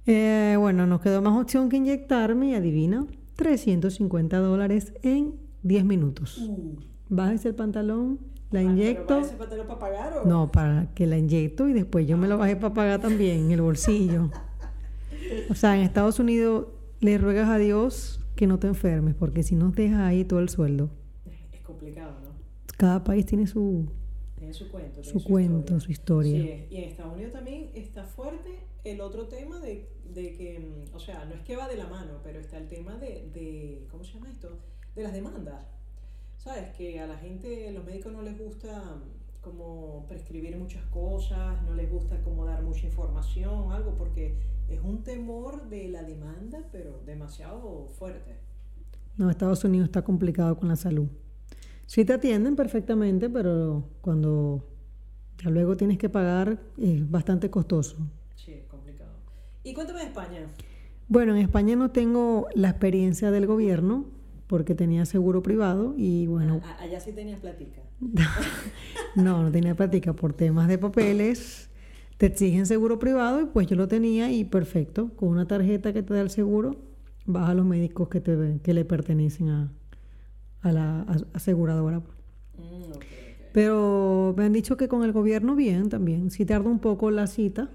Eh, 0.07 0.56
bueno, 0.60 0.86
nos 0.86 1.02
quedó 1.02 1.22
más 1.22 1.40
opción 1.42 1.69
que 1.69 1.78
inyectarme 1.78 2.50
y 2.50 2.54
adivina, 2.56 3.07
350 3.36 4.38
dólares 4.38 4.94
en 5.02 5.36
10 5.63 5.86
minutos. 5.86 6.38
Uh. 6.38 6.75
Bájese 7.10 7.50
el 7.50 7.56
pantalón, 7.56 8.19
la 8.52 8.60
ah, 8.60 8.63
inyecto. 8.63 9.22
¿Pero 9.22 9.38
pantalón 9.38 9.68
para 9.68 9.80
pagar 9.80 10.18
o? 10.18 10.25
No, 10.25 10.52
para 10.52 10.94
que 10.94 11.07
la 11.07 11.18
inyecto 11.18 11.68
y 11.68 11.74
después 11.74 12.07
yo 12.07 12.18
me 12.18 12.28
lo 12.28 12.38
bajé 12.38 12.56
para 12.56 12.74
pagar 12.74 13.02
también 13.02 13.46
en 13.46 13.52
el 13.52 13.62
bolsillo. 13.62 14.30
O 15.50 15.56
sea, 15.56 15.75
en 15.75 15.81
Estados 15.81 16.19
Unidos 16.19 16.68
le 17.00 17.18
ruegas 17.18 17.50
a 17.50 17.58
Dios 17.58 18.22
que 18.36 18.48
no 18.48 18.60
te 18.60 18.68
enfermes, 18.68 19.16
porque 19.16 19.44
si 19.44 19.56
no 19.56 19.72
dejas 19.72 20.01
ahí 20.01 20.24
todo 20.24 20.40
el 20.40 20.50
sueldo. 20.50 20.90
Es 21.51 21.62
complicado, 21.62 22.12
¿no? 22.24 22.30
Cada 22.78 23.04
país 23.04 23.25
tiene 23.25 23.48
su, 23.48 23.88
tiene 24.38 24.54
su 24.54 24.69
cuento, 24.69 25.04
su, 25.04 25.24
cuento, 25.24 25.80
su 25.80 25.92
historia. 25.92 26.42
Sí, 26.42 26.66
y 26.69 26.78
en 26.78 26.84
Estados 26.90 27.13
Unidos 27.13 27.34
también 27.34 27.69
está 27.74 28.04
fuerte 28.04 28.60
el 28.86 29.02
otro 29.02 29.28
tema 29.28 29.60
de, 29.60 29.90
de, 30.14 30.34
que, 30.34 30.60
mm, 30.60 30.96
o 30.96 31.00
sea, 31.00 31.26
no 31.26 31.34
es 31.34 31.42
que 31.42 31.56
va 31.56 31.68
de 31.68 31.76
la 31.76 31.88
mano, 31.88 32.20
pero 32.24 32.40
está 32.40 32.58
el 32.58 32.68
tema 32.68 32.96
de, 32.98 33.30
de, 33.34 33.88
¿cómo 33.92 34.04
se 34.04 34.14
llama 34.14 34.30
esto? 34.30 34.60
De 34.96 35.04
las 35.04 35.14
demandas. 35.14 35.66
¿Sabes? 36.38 36.76
Que 36.76 37.00
a 37.00 37.08
la 37.08 37.18
gente, 37.18 37.72
los 37.72 37.84
médicos 37.84 38.14
no 38.14 38.22
les 38.22 38.38
gusta 38.38 39.02
como 39.42 40.06
prescribir 40.08 40.58
muchas 40.58 40.84
cosas, 40.86 41.62
no 41.64 41.74
les 41.74 41.90
gusta 41.92 42.22
como 42.24 42.46
dar 42.46 42.62
mucha 42.64 42.86
información, 42.86 43.72
algo, 43.72 43.96
porque 43.96 44.36
es 44.70 44.80
un 44.82 45.04
temor 45.04 45.70
de 45.70 45.88
la 45.90 46.04
demanda, 46.04 46.64
pero 46.72 47.00
demasiado 47.06 47.88
fuerte. 47.98 48.36
No, 49.18 49.30
Estados 49.30 49.64
Unidos 49.64 49.86
está 49.86 50.04
complicado 50.04 50.58
con 50.58 50.68
la 50.68 50.76
salud. 50.76 51.08
Sí 51.86 52.06
te 52.06 52.14
atienden 52.14 52.56
perfectamente, 52.56 53.30
pero 53.30 53.90
cuando 54.02 54.68
ya 55.44 55.50
luego 55.50 55.77
tienes 55.77 55.98
que 55.98 56.10
pagar 56.10 56.60
es 56.77 57.10
bastante 57.10 57.50
costoso. 57.50 57.98
¿Y 59.65 59.74
cuéntame 59.74 60.01
de 60.01 60.05
España? 60.05 60.41
Bueno, 61.07 61.36
en 61.36 61.41
España 61.41 61.75
no 61.75 61.89
tengo 61.89 62.48
la 62.53 62.69
experiencia 62.69 63.31
del 63.31 63.48
gobierno 63.48 64.05
porque 64.45 64.75
tenía 64.75 65.05
seguro 65.07 65.41
privado 65.41 65.95
y 65.98 66.27
bueno... 66.27 66.62
allá 66.79 67.00
sí 67.00 67.12
tenías 67.12 67.39
platica. 67.39 67.81
no, 69.15 69.41
no 69.41 69.51
tenía 69.51 69.74
plática 69.74 70.13
por 70.13 70.34
temas 70.34 70.67
de 70.67 70.77
papeles. 70.77 71.72
Te 72.17 72.27
exigen 72.27 72.67
seguro 72.67 73.00
privado 73.00 73.41
y 73.41 73.45
pues 73.45 73.65
yo 73.65 73.75
lo 73.75 73.88
tenía 73.88 74.31
y 74.31 74.43
perfecto. 74.43 75.10
Con 75.15 75.29
una 75.29 75.48
tarjeta 75.48 75.93
que 75.93 76.03
te 76.03 76.13
da 76.13 76.22
el 76.22 76.29
seguro, 76.29 76.75
vas 77.25 77.50
a 77.50 77.55
los 77.55 77.65
médicos 77.65 78.07
que, 78.07 78.22
te, 78.22 78.60
que 78.62 78.74
le 78.75 78.86
pertenecen 78.86 79.50
a, 79.50 79.72
a 80.62 80.72
la 80.72 81.07
aseguradora. 81.34 82.00
Mm, 82.00 83.00
Pero 83.51 84.36
me 84.38 84.45
han 84.45 84.53
dicho 84.53 84.77
que 84.77 84.88
con 84.88 85.03
el 85.03 85.12
gobierno 85.12 85.55
bien 85.55 85.89
también. 85.89 86.29
Si 86.29 86.45
tarda 86.45 86.69
un 86.69 86.79
poco 86.79 87.10
la 87.10 87.25
cita 87.25 87.72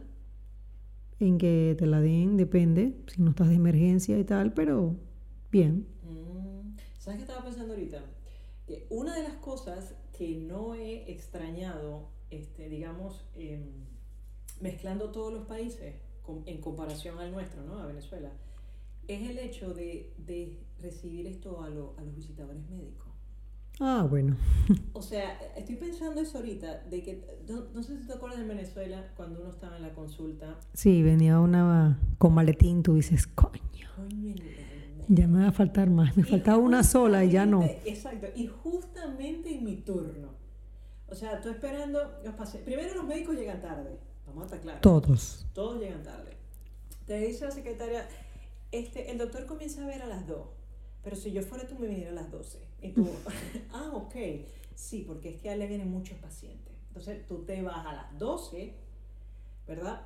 en 1.20 1.38
que 1.38 1.76
te 1.78 1.86
la 1.86 2.00
den, 2.00 2.36
depende, 2.36 2.94
si 3.06 3.22
no 3.22 3.30
estás 3.30 3.48
de 3.48 3.54
emergencia 3.54 4.18
y 4.18 4.24
tal, 4.24 4.54
pero 4.54 4.96
bien. 5.50 5.86
Mm, 6.02 6.76
¿Sabes 6.98 7.18
qué 7.18 7.24
estaba 7.24 7.44
pensando 7.44 7.74
ahorita? 7.74 8.02
Una 8.88 9.16
de 9.16 9.24
las 9.24 9.34
cosas 9.34 9.94
que 10.16 10.36
no 10.36 10.74
he 10.74 11.10
extrañado, 11.10 12.08
este, 12.30 12.68
digamos, 12.68 13.24
em, 13.36 13.64
mezclando 14.60 15.10
todos 15.10 15.32
los 15.32 15.46
países 15.46 15.94
en 16.46 16.60
comparación 16.60 17.18
al 17.18 17.32
nuestro, 17.32 17.62
¿no? 17.64 17.80
A 17.80 17.86
Venezuela, 17.86 18.30
es 19.08 19.28
el 19.28 19.38
hecho 19.38 19.74
de, 19.74 20.12
de 20.18 20.58
recibir 20.80 21.26
esto 21.26 21.60
a, 21.60 21.66
a 21.66 21.70
los 21.70 22.14
visitadores 22.14 22.68
médicos. 22.70 23.09
Ah, 23.80 24.06
bueno. 24.08 24.36
O 24.92 25.02
sea, 25.02 25.38
estoy 25.56 25.76
pensando 25.76 26.20
eso 26.20 26.38
ahorita, 26.38 26.84
de 26.90 27.02
que, 27.02 27.24
no, 27.48 27.82
sé 27.82 27.98
si 27.98 28.06
te 28.06 28.12
acuerdas 28.12 28.38
en 28.38 28.48
Venezuela, 28.48 29.08
cuando 29.16 29.40
uno 29.40 29.50
estaba 29.50 29.76
en 29.76 29.82
la 29.82 29.94
consulta. 29.94 30.58
Sí, 30.74 31.02
venía 31.02 31.40
una 31.40 31.98
con 32.18 32.34
maletín, 32.34 32.82
tú 32.82 32.94
dices, 32.94 33.26
coño. 33.26 33.88
Coño 33.96 34.34
ya 35.12 35.26
me 35.26 35.42
va 35.42 35.48
a 35.48 35.52
faltar 35.52 35.90
más. 35.90 36.16
Me 36.16 36.24
faltaba 36.24 36.58
una 36.58 36.84
sola 36.84 37.24
y 37.24 37.32
ya 37.32 37.44
no. 37.44 37.64
Exacto. 37.84 38.28
Y 38.36 38.46
justamente 38.46 39.52
en 39.52 39.64
mi 39.64 39.76
turno. 39.76 40.28
O 41.08 41.14
sea, 41.16 41.40
tú 41.40 41.48
esperando 41.48 41.98
los 42.24 42.34
pacientes. 42.34 42.72
Primero 42.72 42.94
los 42.94 43.04
médicos 43.04 43.34
llegan 43.34 43.60
tarde. 43.60 43.98
Vamos 44.26 44.42
a 44.42 44.44
estar 44.46 44.60
claros. 44.60 44.80
Todos. 44.80 45.46
Todos 45.52 45.80
llegan 45.80 46.04
tarde. 46.04 46.36
Te 47.06 47.18
dice 47.18 47.44
la 47.44 47.50
secretaria, 47.50 48.08
este, 48.70 49.10
el 49.10 49.18
doctor 49.18 49.46
comienza 49.46 49.82
a 49.82 49.86
ver 49.88 50.00
a 50.02 50.06
las 50.06 50.28
2. 50.28 50.46
Pero 51.02 51.16
si 51.16 51.32
yo 51.32 51.42
fuera 51.42 51.66
tú 51.66 51.76
me 51.76 51.88
viniera 51.88 52.10
a 52.10 52.14
las 52.14 52.30
12. 52.30 52.58
Y 52.82 52.92
tú, 52.92 53.08
ah, 53.72 53.90
ok. 53.94 54.14
Sí, 54.74 55.04
porque 55.06 55.30
es 55.30 55.40
que 55.40 55.50
a 55.50 55.52
él 55.54 55.58
le 55.58 55.66
vienen 55.66 55.90
muchos 55.90 56.18
pacientes. 56.18 56.72
Entonces 56.88 57.26
tú 57.26 57.44
te 57.44 57.60
vas 57.62 57.86
a 57.86 57.92
las 57.92 58.18
12, 58.18 58.74
¿verdad? 59.66 60.02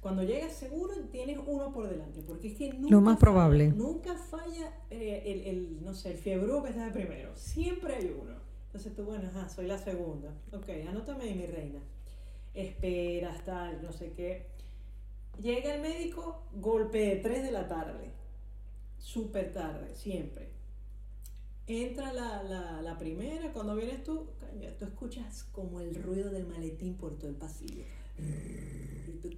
Cuando 0.00 0.22
llegas 0.24 0.52
seguro 0.54 0.94
tienes 1.10 1.38
uno 1.46 1.72
por 1.72 1.88
delante, 1.88 2.22
porque 2.22 2.48
es 2.48 2.58
que 2.58 2.72
nunca 2.72 2.90
Lo 2.90 3.00
más 3.00 3.18
probable. 3.18 3.68
nunca 3.68 4.16
falla 4.16 4.72
eh, 4.90 5.22
el, 5.26 5.40
el, 5.42 5.84
no 5.84 5.94
sé, 5.94 6.12
el 6.12 6.18
fiebre 6.18 6.50
que 6.62 6.68
está 6.70 6.86
de 6.86 6.90
primero. 6.92 7.30
Siempre 7.36 7.94
hay 7.96 8.16
uno. 8.20 8.34
Entonces 8.66 8.94
tú, 8.96 9.04
bueno, 9.04 9.28
ajá, 9.28 9.48
soy 9.48 9.66
la 9.66 9.78
segunda. 9.78 10.34
Ok, 10.52 10.68
anótame 10.88 11.24
ahí, 11.24 11.34
mi 11.34 11.46
reina. 11.46 11.78
Esperas, 12.54 13.44
tal, 13.44 13.82
no 13.82 13.92
sé 13.92 14.12
qué. 14.12 14.46
Llega 15.40 15.74
el 15.74 15.82
médico, 15.82 16.42
golpe 16.54 16.98
de 16.98 17.16
3 17.16 17.42
de 17.42 17.52
la 17.52 17.68
tarde. 17.68 18.10
Súper 18.98 19.52
tarde, 19.52 19.94
siempre. 19.94 20.48
Entra 21.66 22.12
la, 22.12 22.42
la, 22.42 22.82
la 22.82 22.98
primera, 22.98 23.52
cuando 23.52 23.76
vienes 23.76 24.02
tú, 24.02 24.26
coño, 24.40 24.68
tú 24.78 24.84
escuchas 24.84 25.44
como 25.52 25.80
el 25.80 25.94
ruido 25.94 26.30
del 26.30 26.46
maletín 26.46 26.94
por 26.94 27.16
todo 27.18 27.28
el 27.28 27.36
pasillo. 27.36 27.84
Y 28.18 29.12
tú, 29.20 29.28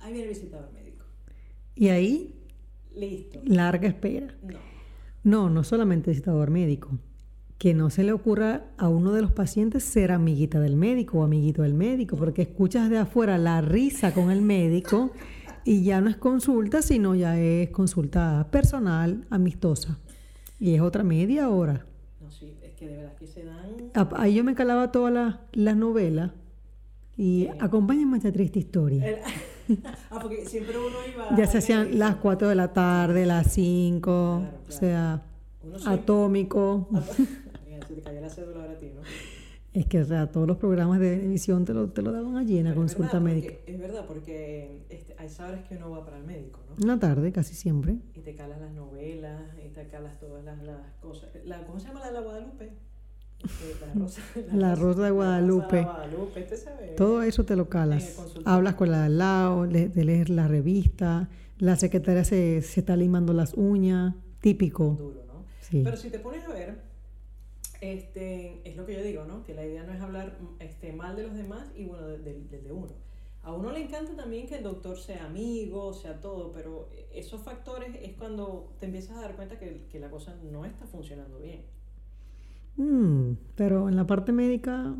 ahí 0.00 0.12
viene 0.12 0.28
el 0.28 0.34
visitador 0.34 0.72
médico. 0.72 1.04
Y 1.74 1.88
ahí, 1.88 2.34
Listo. 2.96 3.40
larga 3.44 3.88
espera. 3.88 4.34
No. 4.42 4.58
No, 5.24 5.50
no 5.50 5.64
solamente 5.64 6.10
visitador 6.10 6.50
médico. 6.50 6.90
Que 7.58 7.74
no 7.74 7.90
se 7.90 8.04
le 8.04 8.12
ocurra 8.12 8.66
a 8.78 8.88
uno 8.88 9.12
de 9.12 9.20
los 9.20 9.32
pacientes 9.32 9.82
ser 9.82 10.12
amiguita 10.12 10.60
del 10.60 10.76
médico 10.76 11.18
o 11.18 11.24
amiguito 11.24 11.62
del 11.62 11.74
médico, 11.74 12.16
porque 12.16 12.42
escuchas 12.42 12.88
de 12.88 12.98
afuera 12.98 13.36
la 13.36 13.60
risa 13.60 14.14
con 14.14 14.30
el 14.30 14.42
médico 14.42 15.10
y 15.64 15.82
ya 15.82 16.00
no 16.00 16.08
es 16.08 16.16
consulta, 16.16 16.82
sino 16.82 17.14
ya 17.14 17.38
es 17.38 17.70
consulta 17.70 18.48
personal, 18.50 19.26
amistosa. 19.28 19.98
Y 20.60 20.74
es 20.74 20.80
otra 20.80 21.02
media 21.04 21.48
hora. 21.48 21.86
No, 22.20 22.30
sí, 22.30 22.56
es 22.62 22.72
que 22.74 22.88
de 22.88 22.96
verdad 22.96 23.14
que 23.16 23.26
se 23.26 23.44
dan. 23.44 23.90
Ahí 24.16 24.34
yo 24.34 24.44
me 24.44 24.54
calaba 24.54 24.90
todas 24.92 25.12
las 25.12 25.36
las 25.52 25.76
novelas 25.76 26.32
y 27.16 27.44
Sí. 27.44 27.58
acompáñame 27.60 28.14
a 28.14 28.16
esta 28.18 28.32
triste 28.32 28.58
historia. 28.58 29.06
el- 29.06 29.18
ah, 30.10 30.18
porque 30.20 30.44
siempre 30.46 30.76
uno 30.78 30.96
iba. 31.14 31.36
Ya 31.36 31.46
se 31.46 31.58
hacían 31.58 31.82
médico. 31.84 31.98
las 31.98 32.16
4 32.16 32.48
de 32.48 32.54
la 32.54 32.72
tarde, 32.72 33.26
las 33.26 33.52
5, 33.52 34.40
Claro, 34.40 34.56
o 34.58 34.64
claro. 34.66 34.78
sea, 34.80 35.22
Uno 35.62 35.76
atómico. 35.86 36.88
Mira, 37.68 37.86
se 37.86 37.94
te 37.94 38.00
cayó 38.00 38.20
la 38.20 38.30
cédula 38.30 38.60
ahora 38.60 38.72
a 38.72 38.78
ti, 38.78 38.86
¿no? 38.94 39.00
Es 39.78 39.86
que, 39.86 40.00
o 40.00 40.04
sea, 40.04 40.26
todos 40.32 40.46
los 40.48 40.56
programas 40.56 40.98
de 40.98 41.16
televisión 41.16 41.64
te 41.64 41.72
lo, 41.72 41.88
te 41.90 42.02
lo 42.02 42.10
daban 42.10 42.36
allí 42.36 42.58
en 42.58 42.64
la 42.64 42.70
Pero 42.70 42.84
es 42.84 42.94
consulta 42.94 43.18
verdad, 43.20 43.34
médica. 43.34 43.52
porque- 43.54 43.72
es 43.72 43.78
verdad, 43.80 44.04
porque 44.08 44.80
este, 44.88 45.14
hay 45.18 45.28
sabes 45.28 45.60
que 45.68 45.76
uno 45.76 45.90
va 45.90 46.04
para 46.04 46.18
el 46.18 46.24
médico, 46.24 46.60
¿no? 46.68 46.84
Una 46.84 46.98
tarde, 46.98 47.30
casi 47.30 47.54
siempre. 47.54 47.96
Y 48.16 48.20
te 48.20 48.34
calas 48.34 48.60
las 48.60 48.72
novelas, 48.72 49.42
y 49.64 49.68
te 49.68 49.86
calas 49.86 50.18
todas 50.18 50.44
las, 50.44 50.60
las 50.64 50.80
cosas. 51.00 51.28
La, 51.44 51.64
¿Cómo 51.64 51.78
se 51.78 51.86
llama 51.88 52.00
la 52.00 52.06
de 52.06 52.12
la 52.12 52.20
Guadalupe? 52.22 52.70
Este, 53.38 53.86
la 53.86 53.92
rosa, 54.02 54.22
La 54.52 54.74
Rosa 54.74 55.02
de 55.04 55.10
Guadalupe. 55.12 55.76
La 55.76 55.82
rosa 55.92 56.00
de 56.00 56.08
Guadalupe, 56.10 56.42
¿usted 56.42 56.56
sabe? 56.56 56.86
Todo 56.96 57.22
eso 57.22 57.44
te 57.44 57.54
lo 57.54 57.68
calas. 57.68 58.16
Hablas 58.44 58.74
con 58.74 58.90
la 58.90 58.98
de 59.00 59.06
al 59.06 59.18
lado, 59.18 59.64
le, 59.66 59.88
te 59.90 60.04
lees 60.04 60.28
la 60.28 60.48
revista, 60.48 61.28
la 61.58 61.76
secretaria 61.76 62.24
se, 62.24 62.62
se 62.62 62.80
está 62.80 62.96
limando 62.96 63.32
las 63.32 63.54
uñas, 63.54 64.14
típico. 64.40 64.96
Duro, 64.98 65.22
¿no? 65.28 65.44
Sí. 65.60 65.82
Pero 65.84 65.96
si 65.96 66.10
te 66.10 66.18
pones 66.18 66.44
a 66.48 66.52
ver, 66.52 66.87
este, 67.80 68.60
es 68.68 68.76
lo 68.76 68.86
que 68.86 68.94
yo 68.94 69.02
digo, 69.02 69.24
¿no? 69.24 69.44
Que 69.44 69.54
la 69.54 69.64
idea 69.64 69.84
no 69.84 69.92
es 69.92 70.00
hablar 70.00 70.38
este, 70.58 70.92
mal 70.92 71.16
de 71.16 71.22
los 71.24 71.34
demás 71.34 71.68
y 71.76 71.84
bueno, 71.86 72.06
del 72.08 72.48
de, 72.48 72.72
uno. 72.72 72.92
A 73.42 73.52
uno 73.52 73.70
le 73.72 73.82
encanta 73.84 74.14
también 74.16 74.46
que 74.46 74.56
el 74.56 74.64
doctor 74.64 74.98
sea 74.98 75.24
amigo, 75.24 75.92
sea 75.94 76.20
todo, 76.20 76.52
pero 76.52 76.88
esos 77.14 77.40
factores 77.40 77.94
es 78.02 78.12
cuando 78.14 78.72
te 78.80 78.86
empiezas 78.86 79.16
a 79.16 79.20
dar 79.22 79.36
cuenta 79.36 79.58
que, 79.58 79.86
que 79.90 80.00
la 80.00 80.10
cosa 80.10 80.36
no 80.50 80.64
está 80.64 80.86
funcionando 80.86 81.38
bien. 81.38 81.62
Mm, 82.76 83.36
pero 83.54 83.88
en 83.88 83.96
la 83.96 84.06
parte 84.06 84.32
médica, 84.32 84.94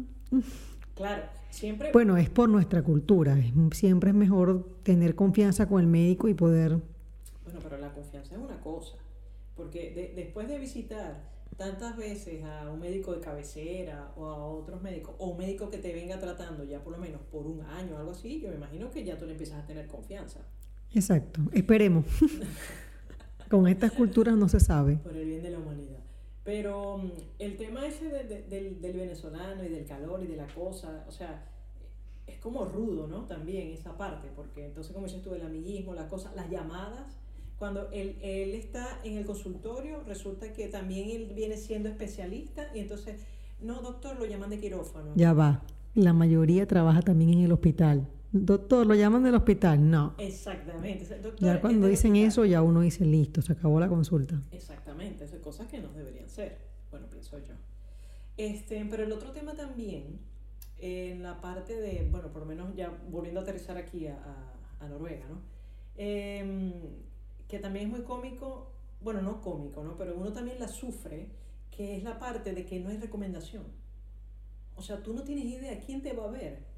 Claro, 0.95 1.25
siempre... 1.51 1.93
bueno, 1.93 2.17
es 2.17 2.29
por 2.31 2.49
nuestra 2.49 2.83
cultura. 2.83 3.39
es- 3.39 3.53
siempre 3.77 4.11
es 4.11 4.17
mejor 4.17 4.69
tener 4.83 5.15
confianza 5.15 5.69
con 5.69 5.81
el 5.81 5.87
médico 5.87 6.29
y 6.29 6.35
poder... 6.35 6.79
Bueno, 7.45 7.61
pero 7.63 7.79
la 7.79 7.93
confianza 7.93 8.35
es 8.35 8.41
una 8.41 8.61
cosa, 8.61 8.97
porque 9.59 9.91
de- 9.93 10.13
después 10.17 10.49
de 10.49 10.59
visitar 10.59 11.23
tantas 11.59 11.97
veces 11.97 12.43
a 12.45 12.71
un 12.71 12.79
médico 12.81 13.13
de 13.13 13.21
cabecera 13.21 14.13
o 14.17 14.27
a 14.27 14.47
otros 14.47 14.81
médicos, 14.81 15.15
o 15.19 15.27
un 15.31 15.37
médico 15.39 15.69
que 15.69 15.79
te 15.79 15.93
venga 15.93 16.19
tratando 16.19 16.65
ya 16.65 16.83
por 16.83 16.93
lo 16.95 16.99
menos 16.99 17.21
por 17.33 17.47
un 17.47 17.61
año 17.63 17.97
o 17.97 17.99
algo 17.99 18.13
así, 18.13 18.41
yo 18.41 18.49
me 18.49 18.55
imagino 18.57 18.91
que 18.91 19.05
ya 19.05 19.19
tú 19.19 19.27
le 19.27 19.33
empiezas 19.33 19.63
a 19.63 19.67
tener 19.67 19.87
confianza, 19.89 20.41
Exacto, 20.95 21.41
esperemos. 21.53 22.07
con 23.51 23.67
estas 23.67 23.93
culturas 23.93 24.37
no 24.37 24.49
se 24.49 24.61
sabe. 24.61 24.97
por 24.97 25.17
el 25.17 25.27
bien 25.27 25.43
de 25.43 25.51
la 25.51 25.59
humanidad. 25.59 25.99
Pero 26.45 26.99
mm, 26.99 27.11
el 27.41 27.57
tema 27.57 27.87
ese 27.87 28.09
de- 28.09 28.25
de- 28.25 28.43
del, 28.45 28.81
del 28.81 28.97
venezolano 28.97 29.65
y 29.65 29.69
del 29.69 29.85
calor 29.87 30.23
y 30.23 30.27
de 30.27 30.37
la 30.37 30.47
cosa, 30.47 31.05
o 31.09 31.11
sea, 31.13 31.45
es 32.27 32.39
como 32.39 32.65
rudo, 32.67 33.07
¿no? 33.07 33.25
También 33.27 33.69
esa 33.69 33.97
parte, 33.97 34.29
porque 34.37 34.67
entonces 34.67 34.93
como 34.93 35.07
dices 35.07 35.23
tú, 35.23 35.35
el 35.35 35.43
amiguismo, 35.43 35.95
la 35.95 36.09
cosa, 36.09 36.33
las 36.35 36.49
llamadas, 36.51 37.19
cuando 37.59 37.89
él, 37.93 38.17
él 38.23 38.55
está 38.55 39.01
en 39.05 39.17
el 39.19 39.25
consultorio, 39.27 40.03
resulta 40.07 40.53
que 40.53 40.69
también 40.69 41.11
él 41.11 41.33
viene 41.35 41.57
siendo 41.57 41.89
especialista 41.89 42.69
y 42.75 42.79
entonces, 42.81 43.17
no, 43.61 43.81
doctor, 43.83 44.17
lo 44.19 44.25
llaman 44.27 44.51
de 44.51 44.59
quirófano. 44.61 45.13
Ya 45.17 45.33
va. 45.33 45.63
La 45.95 46.13
mayoría 46.13 46.67
trabaja 46.69 47.03
también 47.03 47.33
en 47.33 47.41
el 47.41 47.53
hospital. 47.53 48.07
Doctor, 48.31 48.87
lo 48.87 48.95
llaman 48.95 49.25
del 49.25 49.35
hospital. 49.35 49.91
No. 49.91 50.15
Exactamente. 50.19 51.19
doctor, 51.21 51.41
Ya 51.49 51.61
cuando 51.61 51.89
dicen 51.89 52.15
eso, 52.15 52.45
ya 52.45 52.63
uno 52.63 52.83
dice 52.83 53.05
listo, 53.05 53.43
se 53.43 53.55
acabó 53.55 53.81
la 53.81 53.89
consulta. 53.89 54.41
Exactamente, 54.53 55.25
esas 55.25 55.41
cosas 55.41 55.67
que 55.67 55.81
no 55.81 55.89
deberían 55.95 56.29
ser, 56.29 56.59
bueno, 56.91 57.07
pienso 57.09 57.39
yo. 57.39 57.55
Este, 58.37 58.87
pero 58.89 59.03
el 59.03 59.11
otro 59.13 59.33
tema 59.33 59.55
también, 59.55 60.21
en 60.79 61.23
la 61.25 61.41
parte 61.41 61.75
de, 61.81 62.07
bueno, 62.11 62.29
por 62.29 62.43
lo 62.43 62.47
menos 62.47 62.77
ya 62.77 62.93
volviendo 63.11 63.41
a 63.41 63.43
aterrizar 63.43 63.77
aquí 63.79 64.07
a, 64.07 64.15
a- 64.15 64.85
a 64.85 64.89
Noruega, 64.89 65.25
¿no? 65.29 65.41
Em, 65.97 66.73
que 67.49 67.59
también 67.59 67.87
es 67.87 67.91
muy 67.91 68.03
cómico, 68.03 68.71
bueno, 69.01 69.23
no 69.23 69.41
cómico, 69.41 69.83
¿no? 69.83 69.97
Pero 69.97 70.15
uno 70.17 70.33
también 70.33 70.59
la 70.61 70.69
sufre, 70.69 71.29
que 71.71 71.97
es 71.97 72.05
la 72.05 72.19
parte 72.19 72.53
de 72.53 72.65
que 72.67 72.79
no 72.79 72.91
hay 72.91 72.99
recomendación. 72.99 73.65
O 74.77 74.83
sea, 74.83 75.03
tú 75.03 75.13
no 75.15 75.23
tienes 75.23 75.47
idea 75.47 75.81
quién 75.81 76.03
te 76.03 76.13
va 76.13 76.25
a 76.25 76.31
ver. 76.31 76.69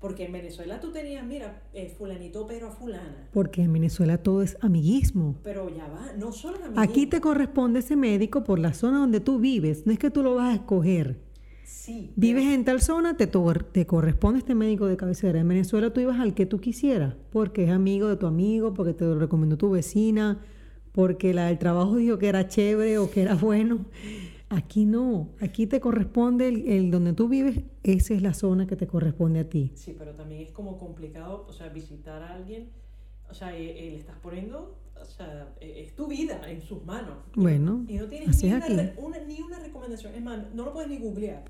Porque 0.00 0.26
en 0.26 0.32
Venezuela 0.32 0.80
tú 0.80 0.92
tenías, 0.92 1.24
mira, 1.24 1.62
eh, 1.72 1.88
fulanito 1.88 2.46
pero 2.46 2.68
a 2.68 2.70
fulana. 2.70 3.28
Porque 3.32 3.62
en 3.62 3.72
Venezuela 3.72 4.18
todo 4.18 4.42
es 4.42 4.56
amiguismo. 4.60 5.36
Pero 5.42 5.70
ya 5.70 5.86
va, 5.86 6.12
no 6.18 6.30
solo 6.30 6.58
la 6.58 6.82
Aquí 6.82 7.06
te 7.06 7.22
corresponde 7.22 7.78
ese 7.78 7.96
médico 7.96 8.44
por 8.44 8.58
la 8.58 8.74
zona 8.74 8.98
donde 8.98 9.20
tú 9.20 9.38
vives. 9.38 9.86
No 9.86 9.92
es 9.92 9.98
que 9.98 10.10
tú 10.10 10.22
lo 10.22 10.34
vas 10.34 10.52
a 10.52 10.54
escoger. 10.56 11.23
Sí. 11.64 12.12
Vives 12.16 12.44
en 12.44 12.64
tal 12.64 12.80
zona, 12.80 13.16
te, 13.16 13.26
te 13.26 13.86
corresponde 13.86 14.38
este 14.38 14.54
médico 14.54 14.86
de 14.86 14.96
cabecera. 14.96 15.40
En 15.40 15.48
Venezuela 15.48 15.92
tú 15.92 16.00
ibas 16.00 16.20
al 16.20 16.34
que 16.34 16.46
tú 16.46 16.60
quisieras, 16.60 17.14
porque 17.30 17.64
es 17.64 17.70
amigo 17.70 18.08
de 18.08 18.16
tu 18.16 18.26
amigo, 18.26 18.74
porque 18.74 18.94
te 18.94 19.04
lo 19.04 19.18
recomendó 19.18 19.56
tu 19.56 19.70
vecina, 19.70 20.40
porque 20.92 21.34
la 21.34 21.46
del 21.46 21.58
trabajo 21.58 21.96
dijo 21.96 22.18
que 22.18 22.28
era 22.28 22.48
chévere 22.48 22.98
o 22.98 23.10
que 23.10 23.22
era 23.22 23.34
bueno. 23.34 23.86
Aquí 24.50 24.84
no, 24.84 25.30
aquí 25.40 25.66
te 25.66 25.80
corresponde 25.80 26.48
el, 26.48 26.68
el 26.68 26.90
donde 26.90 27.12
tú 27.12 27.28
vives, 27.28 27.60
esa 27.82 28.14
es 28.14 28.22
la 28.22 28.34
zona 28.34 28.66
que 28.66 28.76
te 28.76 28.86
corresponde 28.86 29.40
a 29.40 29.48
ti. 29.48 29.72
Sí, 29.74 29.96
pero 29.98 30.14
también 30.14 30.42
es 30.42 30.52
como 30.52 30.78
complicado, 30.78 31.44
o 31.48 31.52
sea, 31.52 31.70
visitar 31.70 32.22
a 32.22 32.34
alguien, 32.34 32.68
o 33.28 33.34
sea, 33.34 33.56
eh, 33.56 33.70
eh, 33.70 33.90
le 33.90 33.96
estás 33.96 34.16
poniendo, 34.22 34.76
o 35.00 35.04
sea, 35.04 35.54
eh, 35.60 35.84
es 35.86 35.94
tu 35.94 36.06
vida 36.06 36.40
en 36.50 36.60
sus 36.62 36.84
manos. 36.84 37.18
Bueno, 37.34 37.84
y 37.88 37.94
no 37.98 38.06
tienes 38.08 38.30
así 38.30 38.46
ni 38.46 38.52
es 38.52 38.68
una, 38.70 38.82
aquí. 38.82 38.92
una- 38.98 39.18
ni 39.20 39.40
una 39.40 39.58
recomendación. 39.58 40.14
Es 40.14 40.22
más, 40.22 40.54
no 40.54 40.64
lo 40.64 40.72
puedes 40.72 40.88
ni 40.90 40.98
googlear. 40.98 41.44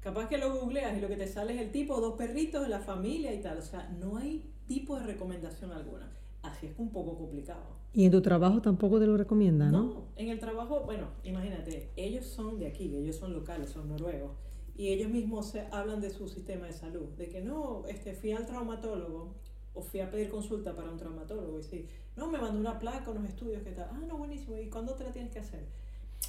Capaz 0.00 0.28
que 0.28 0.36
lo 0.38 0.52
googleas 0.60 0.98
y 0.98 1.00
lo 1.00 1.08
que 1.08 1.16
te 1.16 1.26
sale 1.28 1.54
es 1.54 1.60
el 1.60 1.70
tipo, 1.70 2.00
dos 2.00 2.14
perritos, 2.14 2.68
la 2.68 2.80
familia 2.80 3.32
y 3.32 3.40
tal. 3.40 3.58
O 3.58 3.62
sea, 3.62 3.88
no 4.00 4.16
hay 4.16 4.50
tipo 4.66 4.96
de 4.98 5.04
recomendación 5.04 5.70
alguna. 5.70 6.10
Así 6.42 6.66
es 6.66 6.72
un 6.78 6.90
poco 6.90 7.16
complicado. 7.16 7.62
Y 7.94 8.04
en 8.06 8.10
tu 8.10 8.20
trabajo 8.20 8.60
tampoco 8.60 8.98
te 8.98 9.06
lo 9.06 9.16
recomiendan, 9.16 9.70
¿no? 9.70 9.82
No, 9.84 10.04
en 10.16 10.28
el 10.30 10.40
trabajo, 10.40 10.80
bueno, 10.84 11.08
imagínate, 11.22 11.90
ellos 11.94 12.24
son 12.26 12.58
de 12.58 12.66
aquí, 12.66 12.92
ellos 12.96 13.16
son 13.16 13.32
locales, 13.34 13.68
son 13.70 13.88
noruegos, 13.88 14.32
y 14.74 14.88
ellos 14.88 15.10
mismos 15.10 15.50
se 15.50 15.66
hablan 15.70 16.00
de 16.00 16.08
su 16.10 16.26
sistema 16.26 16.66
de 16.66 16.72
salud, 16.72 17.06
de 17.18 17.28
que 17.28 17.42
no, 17.42 17.84
este, 17.86 18.14
fui 18.14 18.32
al 18.32 18.46
traumatólogo 18.46 19.34
o 19.74 19.82
fui 19.82 20.00
a 20.00 20.10
pedir 20.10 20.30
consulta 20.30 20.74
para 20.74 20.90
un 20.90 20.96
traumatólogo 20.96 21.58
y 21.60 21.62
sí, 21.62 21.86
no, 22.16 22.30
me 22.30 22.38
mandó 22.38 22.58
una 22.58 22.78
placa, 22.78 23.10
unos 23.10 23.28
estudios, 23.28 23.62
¿qué 23.62 23.70
tal? 23.72 23.88
Ah, 23.92 24.00
no, 24.08 24.16
buenísimo, 24.18 24.56
¿y 24.58 24.68
cuándo 24.68 24.94
te 24.94 25.04
la 25.04 25.12
tienes 25.12 25.32
que 25.32 25.38
hacer? 25.38 25.64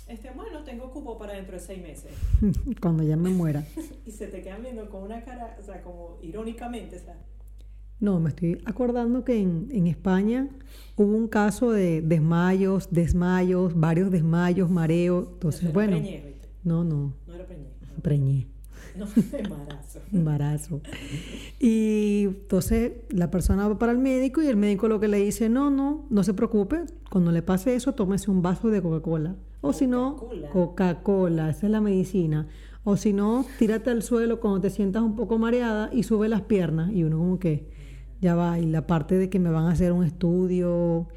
Este, 0.08 0.32
bueno, 0.32 0.64
tengo 0.64 0.92
cupo 0.92 1.18
para 1.18 1.34
dentro 1.34 1.54
de 1.54 1.60
seis 1.60 1.82
meses. 1.82 2.12
Cuando 2.82 3.04
ya 3.04 3.16
me 3.16 3.30
muera. 3.30 3.64
Y 4.06 4.12
se 4.12 4.28
te 4.28 4.42
quedan 4.42 4.62
viendo 4.64 4.90
con 4.90 5.04
una 5.04 5.24
cara, 5.24 5.56
o 5.60 5.64
sea, 5.64 5.82
como 5.82 6.18
irónicamente, 6.22 6.98
o 6.98 7.00
sea, 7.00 7.16
No, 8.00 8.20
me 8.20 8.30
estoy 8.30 8.62
acordando 8.66 9.24
que 9.24 9.40
en, 9.40 9.70
en 9.72 9.88
España 9.88 10.50
hubo 10.98 11.16
un 11.16 11.28
caso 11.28 11.72
de 11.72 12.02
desmayos, 12.02 12.90
desmayos, 12.92 13.80
varios 13.80 14.12
desmayos, 14.12 14.70
mareo. 14.70 15.30
Entonces, 15.34 15.64
era 15.64 15.72
bueno, 15.72 16.00
¿viste? 16.00 16.36
no, 16.64 16.84
no, 16.84 17.14
No 17.28 17.34
era 17.34 17.46
preñez, 17.46 17.72
no, 17.82 18.02
preñé, 18.02 18.48
no, 18.98 19.06
embarazo. 19.38 20.00
embarazo. 20.12 20.82
Y 21.60 22.26
entonces 22.26 22.94
la 23.10 23.32
persona 23.32 23.68
va 23.68 23.80
para 23.80 23.92
el 23.92 23.98
médico 23.98 24.42
y 24.42 24.48
el 24.48 24.58
médico 24.58 24.88
lo 24.88 25.00
que 25.00 25.08
le 25.08 25.18
dice, 25.18 25.50
no, 25.50 25.70
no, 25.70 26.06
no 26.10 26.24
se 26.24 26.34
preocupe, 26.34 26.82
cuando 27.10 27.32
le 27.32 27.42
pase 27.42 27.76
eso, 27.76 27.94
tómese 27.94 28.32
un 28.32 28.42
vaso 28.42 28.70
de 28.70 28.82
Coca-Cola. 28.82 29.36
O 29.62 29.74
si 29.74 29.88
no, 29.88 30.18
Coca-Cola. 30.18 30.50
Coca-Cola, 30.50 31.50
esa 31.50 31.68
es 31.68 31.72
la 31.72 31.82
medicina. 31.82 32.48
O 32.84 32.98
si 32.98 33.14
no, 33.14 33.46
tírate 33.60 33.90
al 33.90 34.04
suelo 34.04 34.40
cuando 34.40 34.62
te 34.62 34.70
sientas 34.70 35.04
un 35.04 35.16
poco 35.16 35.38
mareada 35.38 35.90
y 35.94 36.04
sube 36.04 36.28
las 36.28 36.42
piernas. 36.42 36.92
Y 36.92 37.04
uno 37.04 37.18
como 37.18 37.40
que, 37.40 37.70
ya 38.20 38.36
va, 38.36 38.60
y 38.60 38.66
la 38.66 38.88
parte 38.88 39.16
de 39.16 39.30
que 39.30 39.40
me 39.40 39.50
van 39.52 39.66
a 39.66 39.72
hacer 39.72 39.94
un 39.94 40.04
estudio 40.04 41.08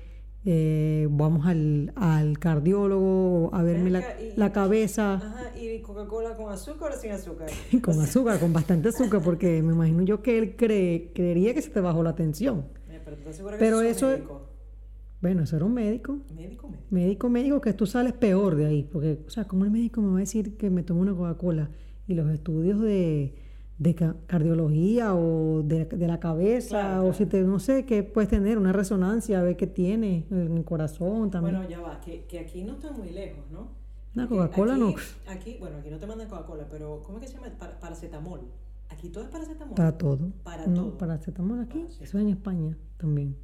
eh, 0.48 1.08
vamos 1.10 1.44
al, 1.44 1.92
al 1.96 2.38
cardiólogo 2.38 3.50
a 3.52 3.62
verme 3.64 3.90
la, 3.90 4.00
y- 4.20 4.32
la 4.36 4.52
cabeza 4.52 5.14
Ajá, 5.14 5.58
¿y 5.58 5.80
Coca-Cola 5.80 6.36
con 6.36 6.52
azúcar 6.52 6.92
o 6.92 6.96
sin 6.96 7.10
azúcar? 7.10 7.48
con 7.82 8.00
azúcar, 8.00 8.38
con 8.38 8.52
bastante 8.52 8.88
azúcar, 8.90 9.20
porque 9.22 9.60
me 9.62 9.72
imagino 9.72 10.02
yo 10.04 10.22
que 10.22 10.38
él 10.38 10.54
cree, 10.56 11.10
creería 11.12 11.52
que 11.52 11.62
se 11.62 11.70
te 11.70 11.80
bajó 11.80 12.02
la 12.04 12.14
tensión. 12.14 12.64
Eh, 12.88 13.00
pero 13.04 13.16
que 13.16 13.56
Pero 13.58 13.80
eso. 13.82 14.16
Bueno, 15.20 15.42
eso 15.42 15.56
era 15.56 15.64
un 15.64 15.74
médico. 15.74 16.18
Médico, 16.36 16.68
médico. 16.68 16.86
Médico, 16.90 17.28
médico, 17.28 17.60
que 17.60 17.72
tú 17.72 17.86
sales 17.86 18.12
peor 18.12 18.54
de 18.54 18.66
ahí. 18.66 18.82
Porque, 18.84 19.18
o 19.26 19.30
sea, 19.30 19.44
¿cómo 19.48 19.64
el 19.64 19.70
médico 19.72 20.00
me 20.00 20.10
va 20.10 20.18
a 20.18 20.20
decir 20.20 20.56
que 20.56 20.70
me 20.70 20.82
tomo 20.84 21.00
una 21.00 21.14
Coca-Cola? 21.14 21.70
Y 22.06 22.14
los 22.14 22.30
estudios 22.30 22.80
de, 22.80 23.34
de 23.78 23.94
ca- 23.94 24.16
cardiología 24.26 25.14
o 25.14 25.62
de, 25.62 25.84
de 25.84 26.06
la 26.08 26.18
cabeza, 26.18 26.80
Claro, 26.80 27.08
o 27.08 27.12
si 27.12 27.26
te, 27.26 27.42
no 27.42 27.58
sé, 27.58 27.84
qué 27.84 28.02
puedes 28.02 28.30
tener, 28.30 28.56
una 28.58 28.72
resonancia, 28.72 29.38
a 29.40 29.42
ver 29.42 29.56
qué 29.56 29.66
tiene 29.66 30.26
en 30.30 30.56
el 30.56 30.64
corazón 30.64 31.30
también. 31.30 31.56
Bueno, 31.56 31.68
ya 31.70 31.80
va, 31.80 32.00
que, 32.00 32.24
que 32.24 32.38
aquí 32.38 32.64
no 32.64 32.72
está 32.74 32.90
muy 32.92 33.10
lejos, 33.10 33.44
¿no? 33.50 33.68
Una 34.14 34.26
Coca-Cola 34.28 34.72
aquí- 34.74 34.80
no. 34.80 34.94
Aquí, 35.30 35.56
bueno, 35.60 35.76
aquí 35.78 35.90
no 35.90 35.98
te 35.98 36.06
mandan 36.06 36.28
Coca-Cola, 36.28 36.66
pero 36.70 37.02
¿cómo 37.04 37.18
es 37.18 37.24
que 37.24 37.28
se 37.28 37.34
llama? 37.34 37.48
Para- 37.58 37.78
paracetamol. 37.78 38.40
Aquí 38.88 39.10
todo 39.10 39.24
es 39.24 39.30
paracetamol. 39.30 39.74
Para 39.74 39.98
todo. 39.98 40.30
Para 40.42 40.66
no, 40.66 40.74
todo. 40.84 40.98
paracetamol 40.98 41.60
aquí. 41.60 41.84
Sí. 41.88 42.04
Eso 42.04 42.16
es 42.18 42.22
en 42.24 42.30
España 42.30 42.78
también. 42.96 43.36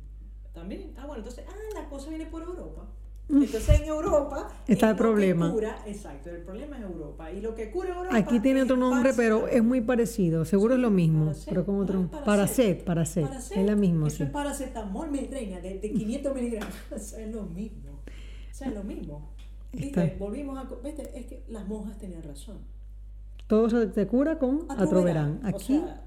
También. 0.55 0.93
Ah, 0.97 1.07
bueno, 1.07 1.19
entonces, 1.19 1.45
ah, 1.47 1.53
la 1.75 1.89
cosa 1.91 2.09
viene 2.09 2.25
por 2.27 2.43
Europa. 2.43 2.89
Entonces 3.33 3.81
en 3.81 3.85
Europa. 3.87 4.49
Está 4.69 4.91
el 4.91 4.97
problema. 4.97 5.51
cura, 5.51 5.79
exacto, 5.87 6.31
el 6.31 6.43
problema 6.43 6.77
es 6.77 6.83
Europa. 6.83 7.33
Y 7.33 7.41
lo 7.41 7.55
que 7.55 7.71
cura 7.71 7.89
Europa. 7.91 8.17
Aquí 8.17 8.41
tiene 8.41 8.63
otro 8.63 8.77
nombre, 8.77 9.13
pero 9.17 9.49
es 9.49 9.63
muy 9.65 9.81
parecido. 9.81 10.45
Seguro 10.45 10.75
es 10.75 10.81
lo 10.81 10.91
mismo, 10.91 11.27
Paracet, 11.27 11.49
pero 11.49 11.65
con 11.65 11.81
otro. 11.81 12.09
Paracet, 12.25 12.85
Paracet. 12.85 13.27
Paracet. 13.27 13.59
Es 13.59 13.67
la 13.67 13.75
misma, 13.77 14.09
Eso 14.09 14.19
sí. 14.19 14.23
es 14.25 14.31
paracetamol, 14.31 15.11
mi 15.11 15.21
reina, 15.27 15.61
de, 15.61 15.79
de 15.79 15.93
500 15.93 16.35
miligramos. 16.35 16.75
Eso 16.95 17.17
es 17.17 17.35
lo 17.35 17.43
mismo. 17.45 18.01
Eso 18.51 18.65
es 18.67 18.75
lo 18.75 18.85
mismo. 18.85 19.31
Está. 19.73 20.03
¿Viste? 20.03 20.17
Volvimos 20.19 20.59
a. 20.59 20.69
¿Viste? 20.85 21.19
Es 21.19 21.27
que 21.27 21.45
las 21.49 21.67
monjas 21.67 21.97
tenían 21.99 22.23
razón. 22.23 22.59
Todo 23.47 23.71
se, 23.71 23.93
se 23.93 24.07
cura 24.07 24.39
con 24.39 24.67
atroverán. 24.69 25.41
O 25.45 25.49
Aquí 25.49 25.79
sea, 25.79 26.03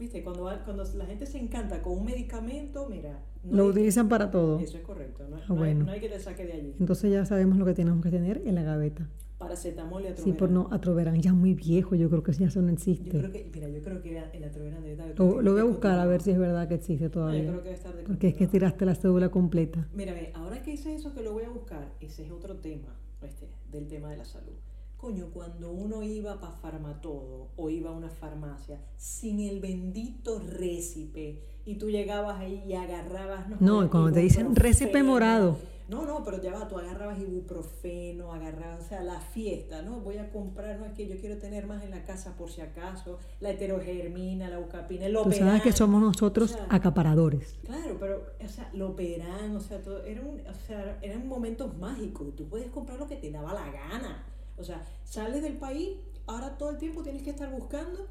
¿viste? 0.00 0.24
Cuando, 0.24 0.50
cuando 0.64 0.82
la 0.94 1.04
gente 1.06 1.26
se 1.26 1.38
encanta 1.38 1.80
con 1.82 1.98
un 1.98 2.04
medicamento, 2.06 2.88
mira. 2.88 3.22
no 3.44 3.56
lo 3.58 3.62
hay- 3.64 3.70
utilizan 3.70 4.08
para 4.08 4.30
todo. 4.30 4.58
Eso 4.58 4.78
es 4.78 4.82
correcto. 4.82 5.24
No, 5.28 5.36
Ah, 5.36 5.40
no 5.48 5.54
hay, 5.54 5.58
bueno. 5.58 5.84
no 5.84 5.92
hay 5.92 6.00
que 6.00 6.08
te 6.08 6.18
saque 6.18 6.44
de 6.46 6.54
allí. 6.54 6.74
Entonces 6.80 7.12
ya 7.12 7.24
sabemos 7.24 7.58
lo 7.58 7.64
que 7.66 7.74
tenemos 7.74 8.02
que 8.02 8.10
tener 8.10 8.42
en 8.44 8.54
la 8.56 8.62
gaveta. 8.62 9.08
Paracetamol 9.38 10.02
y 10.02 10.04
Sí, 10.06 10.10
atroverán. 10.12 10.36
por 10.36 10.50
no, 10.50 10.68
atroverán 10.70 11.20
ya 11.22 11.32
muy 11.32 11.54
viejo, 11.54 11.94
yo 11.94 12.10
creo 12.10 12.22
que 12.22 12.32
ya 12.32 12.46
eso 12.48 12.60
no 12.60 12.68
Yo 12.68 12.74
existe. 12.74 13.08
creo 13.18 13.32
que, 13.32 13.50
mira, 13.54 13.68
yo 13.70 13.82
creo 13.82 14.02
que 14.02 14.18
el 14.34 14.44
atroverán 14.44 14.82
debe 14.82 14.92
estar. 14.92 15.18
Lo, 15.18 15.40
lo 15.40 15.52
voy 15.52 15.60
a 15.60 15.64
buscar 15.64 15.98
a 15.98 16.04
ver 16.04 16.20
si 16.20 16.30
es 16.32 16.38
verdad 16.38 16.68
que 16.68 16.74
existe 16.74 17.04
No, 17.04 17.08
yo 17.08 17.12
todavía. 17.12 17.42
creo 17.44 17.56
que 17.58 17.64
debe 17.64 17.74
estar 17.74 17.96
de 17.96 18.02
Porque 18.02 18.28
es 18.28 18.34
que 18.34 18.46
tiraste 18.46 18.84
la 18.84 18.94
cédula 18.94 19.30
completa. 19.30 19.88
Mira, 19.94 20.12
ve, 20.12 20.30
ahora 20.34 20.62
que 20.62 20.72
hice 20.74 20.94
eso 20.94 21.14
que 21.14 21.22
lo 21.22 21.32
voy 21.32 21.44
a 21.44 21.48
buscar, 21.50 21.90
ese 22.00 22.26
es 22.26 22.30
otro 22.30 22.56
tema, 22.56 22.94
este, 23.22 23.46
del 23.72 23.86
tema 23.88 24.10
de 24.10 24.18
la 24.18 24.24
salud. 24.26 24.52
Coño, 25.00 25.30
cuando 25.32 25.72
uno 25.72 26.02
iba 26.02 26.38
para 26.38 26.52
Farmatodo 26.52 27.52
o 27.56 27.70
iba 27.70 27.88
a 27.88 27.94
una 27.94 28.10
farmacia 28.10 28.78
sin 28.98 29.40
el 29.40 29.58
bendito 29.58 30.38
récipe 30.40 31.42
y 31.64 31.76
tú 31.76 31.88
llegabas 31.88 32.38
ahí 32.38 32.62
y 32.66 32.74
agarrabas... 32.74 33.48
No, 33.60 33.82
y 33.82 33.88
cuando 33.88 34.12
te 34.12 34.20
dicen 34.20 34.54
récipe 34.54 35.02
morado. 35.02 35.56
No, 35.88 36.04
no, 36.04 36.22
pero 36.22 36.40
ya 36.40 36.52
va, 36.52 36.68
tú 36.68 36.78
agarrabas 36.78 37.18
ibuprofeno, 37.18 38.32
agarrabas, 38.32 38.84
o 38.84 38.88
sea, 38.88 39.02
la 39.02 39.20
fiesta, 39.20 39.80
¿no? 39.82 40.00
Voy 40.00 40.18
a 40.18 40.30
comprar, 40.30 40.78
no 40.78 40.84
es 40.84 40.92
que 40.92 41.08
yo 41.08 41.16
quiero 41.18 41.38
tener 41.38 41.66
más 41.66 41.82
en 41.82 41.90
la 41.90 42.04
casa 42.04 42.36
por 42.36 42.50
si 42.50 42.60
acaso, 42.60 43.18
la 43.40 43.50
heterogermina, 43.50 44.50
la 44.50 44.56
eucapina, 44.56 45.06
el 45.06 45.14
Tú 45.14 45.32
sabes 45.32 45.62
que 45.62 45.72
somos 45.72 46.00
nosotros 46.00 46.52
O 46.52 46.54
sea, 46.54 46.66
acaparadores. 46.68 47.58
Claro, 47.64 47.96
pero, 47.98 48.22
o 48.38 48.48
sea, 48.48 48.70
lo 48.74 48.94
verán, 48.94 49.56
o 49.56 49.60
sea, 49.60 49.82
todo, 49.82 50.04
era 50.04 50.20
un, 50.20 50.40
o 50.46 50.54
sea, 50.66 50.98
eran 51.00 51.26
momentos 51.26 51.76
mágicos. 51.78 52.36
Tú 52.36 52.46
puedes 52.48 52.70
comprar 52.70 52.98
lo 52.98 53.08
que 53.08 53.16
te 53.16 53.32
daba 53.32 53.54
la 53.54 53.72
gana. 53.72 54.26
O 54.60 54.64
sea, 54.64 54.82
sales 55.04 55.42
del 55.42 55.54
país, 55.54 55.90
ahora 56.26 56.56
todo 56.58 56.70
el 56.70 56.78
tiempo 56.78 57.02
tienes 57.02 57.22
que 57.22 57.30
estar 57.30 57.50
buscando 57.50 58.06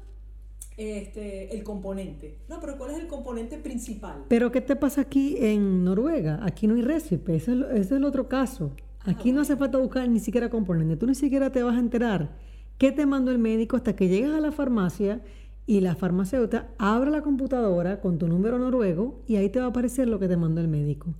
este, 0.76 1.54
el 1.54 1.62
componente. 1.62 2.38
No, 2.48 2.60
pero 2.60 2.76
¿cuál 2.78 2.92
es 2.92 2.98
el 2.98 3.06
componente 3.06 3.58
principal? 3.58 4.24
Pero 4.28 4.50
¿qué 4.50 4.60
te 4.60 4.76
pasa 4.76 5.02
aquí 5.02 5.36
en 5.38 5.84
Noruega? 5.84 6.40
Aquí 6.42 6.66
no 6.66 6.74
hay 6.74 6.82
récipe, 6.82 7.36
ese 7.36 7.52
es, 7.52 7.56
el- 7.58 7.64
ese 7.64 7.80
es 7.80 7.92
el 7.92 8.04
otro 8.04 8.28
caso. 8.28 8.72
Aquí 9.04 9.32
no 9.32 9.40
hace 9.40 9.56
falta 9.56 9.78
buscar 9.78 10.08
ni 10.08 10.20
siquiera 10.20 10.50
componentes, 10.50 10.98
tú 10.98 11.06
ni 11.06 11.14
siquiera 11.14 11.50
te 11.50 11.62
vas 11.62 11.76
a 11.76 11.80
enterar 11.80 12.36
qué 12.78 12.92
te 12.92 13.06
mandó 13.06 13.30
el 13.30 13.38
médico 13.38 13.76
hasta 13.76 13.94
que 13.96 14.08
llegas 14.08 14.32
a 14.34 14.40
la 14.40 14.52
farmacia 14.52 15.22
y 15.66 15.80
la 15.80 15.94
farmacéutica 15.94 16.68
abre 16.78 17.10
la 17.10 17.22
computadora 17.22 18.00
con 18.00 18.18
tu 18.18 18.26
número 18.28 18.58
noruego 18.58 19.22
y 19.26 19.36
ahí 19.36 19.48
te 19.48 19.58
va 19.58 19.66
a 19.66 19.68
aparecer 19.68 20.08
lo 20.08 20.18
que 20.18 20.28
te 20.28 20.36
mandó 20.36 20.60
el 20.60 20.68
médico. 20.68 21.14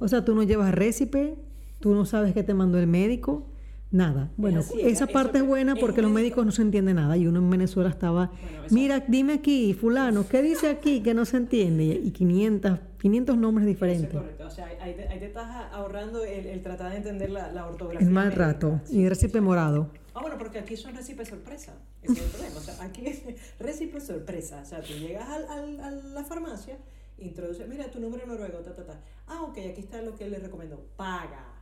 O 0.00 0.08
sea, 0.08 0.24
tú 0.24 0.34
no 0.34 0.42
llevas 0.42 0.74
récipe, 0.74 1.34
tú 1.80 1.94
no 1.94 2.04
sabes 2.06 2.32
qué 2.32 2.42
te 2.42 2.54
mandó 2.54 2.78
el 2.78 2.86
médico, 2.86 3.46
nada. 3.90 4.30
Bueno, 4.36 4.60
así, 4.60 4.80
esa 4.82 5.06
parte 5.06 5.38
es 5.38 5.46
buena 5.46 5.72
es 5.74 5.78
porque 5.80 6.00
un 6.00 6.06
los 6.06 6.12
médico- 6.12 6.18
médicos 6.42 6.46
no 6.46 6.52
se 6.52 6.62
entiende 6.62 6.94
nada 6.94 7.16
y 7.16 7.26
uno 7.26 7.38
en 7.40 7.50
Venezuela 7.50 7.88
estaba, 7.90 8.26
Bueno, 8.26 8.62
mira, 8.70 9.00
dime 9.08 9.34
aquí, 9.34 9.72
fulano, 9.74 10.26
¿qué 10.28 10.42
dice 10.42 10.68
aquí 10.68 11.02
que 11.02 11.14
no 11.14 11.24
se 11.24 11.38
entiende? 11.38 11.84
Y 11.84 12.10
500, 12.10 12.78
500 13.00 13.36
nombres 13.36 13.64
Eso 13.64 13.70
es 13.70 13.76
diferentes. 13.76 14.12
correcto. 14.12 14.46
O 14.46 14.50
sea, 14.50 14.66
ahí 14.80 14.94
te, 14.94 15.08
ahí 15.08 15.18
te 15.18 15.26
estás 15.26 15.72
ahorrando 15.72 16.24
el, 16.24 16.46
el 16.46 16.62
tratar 16.62 16.90
de 16.90 16.98
entender 16.98 17.30
la, 17.30 17.50
la 17.52 17.66
ortografía. 17.66 18.06
Es 18.06 18.12
mal 18.12 18.26
médica. 18.28 18.44
rato. 18.46 18.80
Y 18.90 19.08
récipe 19.08 19.40
morado. 19.40 19.90
Ah, 20.14 20.20
bueno, 20.20 20.36
porque 20.36 20.58
aquí 20.58 20.76
son 20.76 20.94
récipes 20.94 21.28
sorpresa. 21.28 21.74
Ese 22.02 22.12
es 22.14 22.18
el 22.20 22.30
problema. 22.30 22.56
O 22.56 22.60
sea, 22.60 22.82
aquí 22.82 23.06
es 23.06 23.22
récipe 23.60 24.00
sorpresa. 24.00 24.60
O 24.62 24.64
sea, 24.66 24.80
tú 24.82 24.92
llegas 24.94 25.28
al, 25.28 25.46
al- 25.48 25.80
a 25.80 25.90
la 25.90 26.24
farmacia, 26.24 26.76
introduces, 27.18 27.68
mira 27.68 27.90
tu 27.90 28.00
número 28.00 28.26
noruego, 28.26 28.58
ta, 28.58 28.74
ta, 28.74 28.84
ta. 28.84 29.00
Ah, 29.28 29.42
ok, 29.42 29.58
aquí 29.70 29.80
está 29.80 30.02
lo 30.02 30.14
que 30.16 30.28
le 30.28 30.38
recomendó. 30.38 30.84
Paga. 30.96 31.54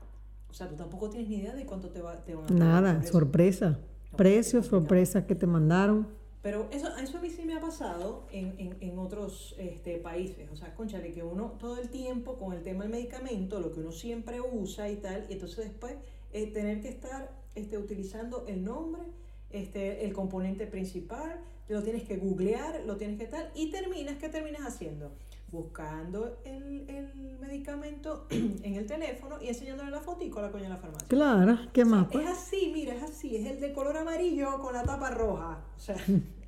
O 0.56 0.58
sea, 0.58 0.68
tú 0.68 0.76
tampoco 0.76 1.10
tienes 1.10 1.28
ni 1.28 1.36
idea 1.36 1.54
de 1.54 1.66
cuánto 1.66 1.90
te, 1.90 2.00
va, 2.00 2.24
te 2.24 2.34
van 2.34 2.44
a 2.44 2.46
pagar 2.46 2.58
Nada, 2.58 3.02
sorpresa. 3.02 3.78
Precios, 4.16 4.64
sorpresas 4.64 5.26
que 5.26 5.34
te 5.34 5.46
mandaron. 5.46 6.08
Pero 6.40 6.66
eso, 6.72 6.88
eso 6.96 7.18
a 7.18 7.20
mí 7.20 7.28
sí 7.28 7.44
me 7.44 7.52
ha 7.52 7.60
pasado 7.60 8.26
en, 8.32 8.54
en, 8.56 8.74
en 8.80 8.98
otros 8.98 9.54
este, 9.58 9.98
países. 9.98 10.50
O 10.50 10.56
sea, 10.56 10.74
conchale, 10.74 11.12
que 11.12 11.22
uno 11.22 11.56
todo 11.58 11.76
el 11.76 11.90
tiempo 11.90 12.38
con 12.38 12.54
el 12.54 12.62
tema 12.62 12.84
del 12.84 12.90
medicamento, 12.90 13.60
lo 13.60 13.70
que 13.70 13.80
uno 13.80 13.92
siempre 13.92 14.40
usa 14.40 14.88
y 14.88 14.96
tal, 14.96 15.26
y 15.28 15.34
entonces 15.34 15.58
después 15.58 15.96
eh, 16.32 16.46
tener 16.46 16.80
que 16.80 16.88
estar 16.88 17.30
este, 17.54 17.76
utilizando 17.76 18.46
el 18.48 18.64
nombre, 18.64 19.02
este, 19.50 20.06
el 20.06 20.14
componente 20.14 20.66
principal, 20.66 21.38
lo 21.68 21.82
tienes 21.82 22.04
que 22.04 22.16
googlear, 22.16 22.82
lo 22.86 22.96
tienes 22.96 23.18
que 23.18 23.26
tal, 23.26 23.50
y 23.54 23.70
terminas, 23.70 24.16
¿qué 24.16 24.30
terminas 24.30 24.62
haciendo? 24.62 25.12
Buscando 25.60 26.38
el, 26.44 26.84
el 26.90 27.38
medicamento 27.40 28.26
en 28.30 28.74
el 28.74 28.84
teléfono 28.86 29.36
y 29.40 29.48
enseñándole 29.48 29.90
la 29.90 30.00
fotico 30.00 30.38
a 30.38 30.42
la 30.42 30.50
coña 30.52 30.64
de 30.64 30.68
la 30.70 30.76
farmacia. 30.76 31.08
Claro, 31.08 31.58
¿qué 31.72 31.82
O 31.82 31.86
sea, 31.86 31.94
más? 31.96 32.08
pues? 32.12 32.24
es 32.26 32.30
así, 32.32 32.70
mira, 32.74 32.94
es 32.94 33.02
así, 33.02 33.36
es 33.36 33.46
el 33.46 33.58
de 33.60 33.72
color 33.72 33.96
amarillo 33.96 34.58
con 34.60 34.74
la 34.74 34.82
tapa 34.82 35.10
roja. 35.10 35.64
O 35.74 35.80
sea, 35.80 35.96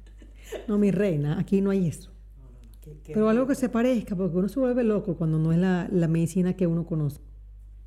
No, 0.69 0.77
mi 0.79 0.91
reina, 0.91 1.39
aquí 1.39 1.61
no 1.63 1.71
hay 1.71 1.89
eso. 1.89 2.11
No, 2.37 2.45
no, 2.45 2.51
no, 2.51 2.71
qué- 2.83 2.99
qué 3.03 3.15
Pero 3.15 3.29
algo 3.31 3.47
que 3.47 3.55
se 3.55 3.69
parezca, 3.71 4.15
porque 4.15 4.37
uno 4.37 4.49
se 4.49 4.61
vuelve 4.61 4.85
loco 4.85 5.17
cuando 5.17 5.39
no 5.39 5.53
es 5.53 5.59
la, 5.59 5.89
la 5.91 6.07
medicina 6.09 6.55
que 6.55 6.67
uno 6.67 6.85
conoce. 6.85 7.21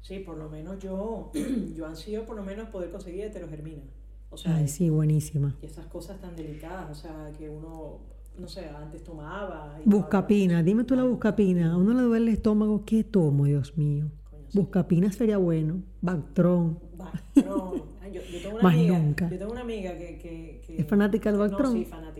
Sí, 0.01 0.19
por 0.19 0.37
lo 0.37 0.49
menos 0.49 0.79
yo, 0.79 1.31
yo 1.75 1.85
ansío 1.85 2.25
por 2.25 2.35
lo 2.35 2.43
menos 2.43 2.69
poder 2.69 2.89
conseguir 2.89 3.25
heterogermina. 3.25 3.83
O 4.31 4.37
sea, 4.37 4.55
Ay, 4.55 4.67
sí, 4.67 4.89
buenísima. 4.89 5.55
y 5.61 5.65
esas 5.67 5.85
cosas 5.85 6.19
tan 6.19 6.35
delicadas, 6.35 6.89
o 6.89 6.95
sea, 6.95 7.31
que 7.37 7.47
uno, 7.47 7.99
no 8.41 8.47
sé, 8.47 8.67
antes 8.69 9.03
tomaba. 9.03 9.77
y 9.85 9.87
Buscapina, 9.89 10.63
dime 10.63 10.83
tú 10.83 10.95
la 10.95 11.03
buscapina. 11.03 11.73
A 11.73 11.77
uno 11.77 11.93
le 11.93 12.01
duele 12.01 12.25
el 12.31 12.33
estómago, 12.37 12.83
¿qué 12.85 13.03
tomo, 13.03 13.45
Dios 13.45 13.77
mío? 13.77 14.11
Coño, 14.29 14.43
sí. 14.49 14.57
Buscapina 14.57 15.11
sería 15.11 15.37
bueno. 15.37 15.81
Bactrón. 16.01 16.79
Bactrón. 16.97 17.83
Yo, 18.11 18.19
yo 18.29 18.41
tengo 18.41 18.55
una 18.55 18.63
Más 18.63 18.73
amiga, 18.73 18.99
nunca. 18.99 19.29
Yo 19.29 19.37
tengo 19.39 19.51
una 19.53 19.61
amiga 19.61 19.97
que... 19.97 20.17
que, 20.17 20.61
que- 20.67 20.81
¿Es 20.81 20.85
fanática 20.87 21.31
del 21.31 21.39
No, 21.39 21.47
Bactrón? 21.47 21.71
sí, 21.73 21.85
fanática. 21.85 22.10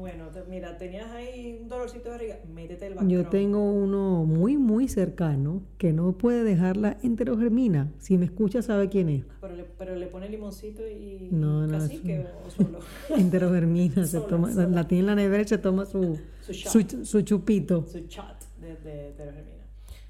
Bueno. 0.00 0.28
te- 0.28 0.44
Mira, 0.44 0.76
tenías 0.78 1.10
ahí 1.10 1.58
un 1.62 1.68
dolorcito 1.68 2.04
de 2.04 2.10
barriga, 2.10 2.38
métete 2.52 2.86
el. 2.86 3.08
Yo 3.08 3.26
tengo 3.28 3.62
uno 3.72 4.24
muy, 4.24 4.56
muy 4.56 4.88
cercano 4.88 5.62
que 5.78 5.92
no 5.92 6.12
puede 6.18 6.44
dejar 6.44 6.76
la 6.76 6.96
enterogermina. 7.02 7.92
Si 7.98 8.18
me 8.18 8.24
escucha, 8.26 8.62
sabe 8.62 8.88
quién 8.88 9.08
es. 9.08 9.24
Pero 9.40 9.54
le, 9.54 9.64
pero 9.64 9.94
le 9.96 10.06
pone 10.06 10.28
limoncito 10.28 10.86
y, 10.88 11.28
No, 11.30 11.66
no, 11.66 11.78
cacique 11.78 12.26
o 12.46 12.50
solo. 12.50 12.78
Enterogermina. 13.16 14.06
se 14.06 14.18
Sola, 14.18 14.26
toma, 14.28 14.52
sola. 14.52 14.68
La 14.68 14.86
tiene 14.88 15.00
en 15.00 15.06
la 15.06 15.14
nevera 15.14 15.42
y 15.42 15.48
se 15.48 15.58
toma 15.58 15.86
su, 15.86 16.18
Su 16.42 16.52
shot. 16.52 16.90
su, 16.90 17.04
su 17.04 17.20
chupito. 17.22 17.86
su 17.86 18.00
chat 18.06 18.42
de, 18.60 18.76
de 18.76 19.08
heterogermina. 19.10 19.64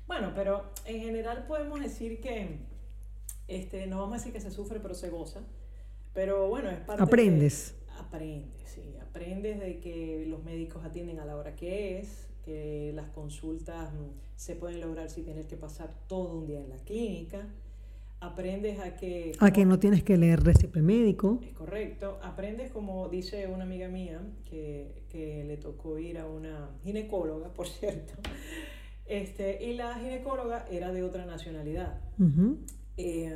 Bueno, 0.07 0.33
pero 0.35 0.65
en 0.85 1.01
general 1.01 1.45
podemos 1.49 1.81
decir 1.81 2.21
que, 2.21 2.59
este, 3.49 3.87
no 3.87 3.99
vamos 4.01 4.15
a 4.15 4.17
decir 4.19 4.33
que 4.33 4.41
se 4.41 4.51
sufre, 4.51 4.81
pero 4.81 4.95
se 4.95 5.09
goza. 5.11 5.41
Pero 6.13 6.49
bueno, 6.49 6.71
es 6.71 6.79
parte 6.81 7.03
de- 7.03 7.11
Aprendes. 7.99 8.69
sí. 8.69 8.83
Aprendes 9.01 9.61
de 9.61 9.81
que 9.81 10.25
los 10.27 10.43
médicos 10.45 10.85
atienden 10.85 11.19
a 11.19 11.25
la 11.25 11.37
hora 11.37 11.55
que 11.55 11.99
es, 11.99 12.29
que 12.45 12.93
las 12.95 13.09
consultas 13.11 13.93
mm, 13.93 14.37
se 14.37 14.57
pueden 14.57 14.81
lograr 14.81 15.09
sin 15.11 15.25
tener 15.25 15.47
que 15.47 15.57
pasar 15.57 15.95
todo 16.09 16.39
un 16.39 16.47
día 16.47 16.61
en 16.61 16.71
la 16.71 16.77
clínica. 16.79 17.47
Aprendes 18.21 18.81
a 18.81 18.97
que... 18.97 19.33
A 19.39 19.53
que 19.53 19.65
no 19.65 19.79
tienes 19.79 20.03
que 20.03 20.17
leer 20.17 20.43
récipe 20.43 20.81
médico. 20.81 21.41
Es 21.43 21.53
correcto. 21.53 22.19
Aprendes, 22.23 22.71
como 22.71 23.09
dice 23.09 23.47
una 23.49 23.65
amiga 23.65 23.89
mía, 23.89 24.21
que, 24.49 25.05
que 25.11 25.45
le 25.45 25.59
tocó 25.59 25.99
ir 25.99 26.19
a 26.19 26.27
una 26.27 26.71
ginecóloga, 26.83 27.53
por 27.53 27.69
cierto, 27.69 28.15
Este, 29.07 29.63
y 29.63 29.75
la 29.75 29.95
ginecóloga 29.97 30.67
era 30.71 30.91
de 30.93 31.03
otra 31.03 31.27
nacionalidad. 31.27 32.01
Eh, 32.97 33.35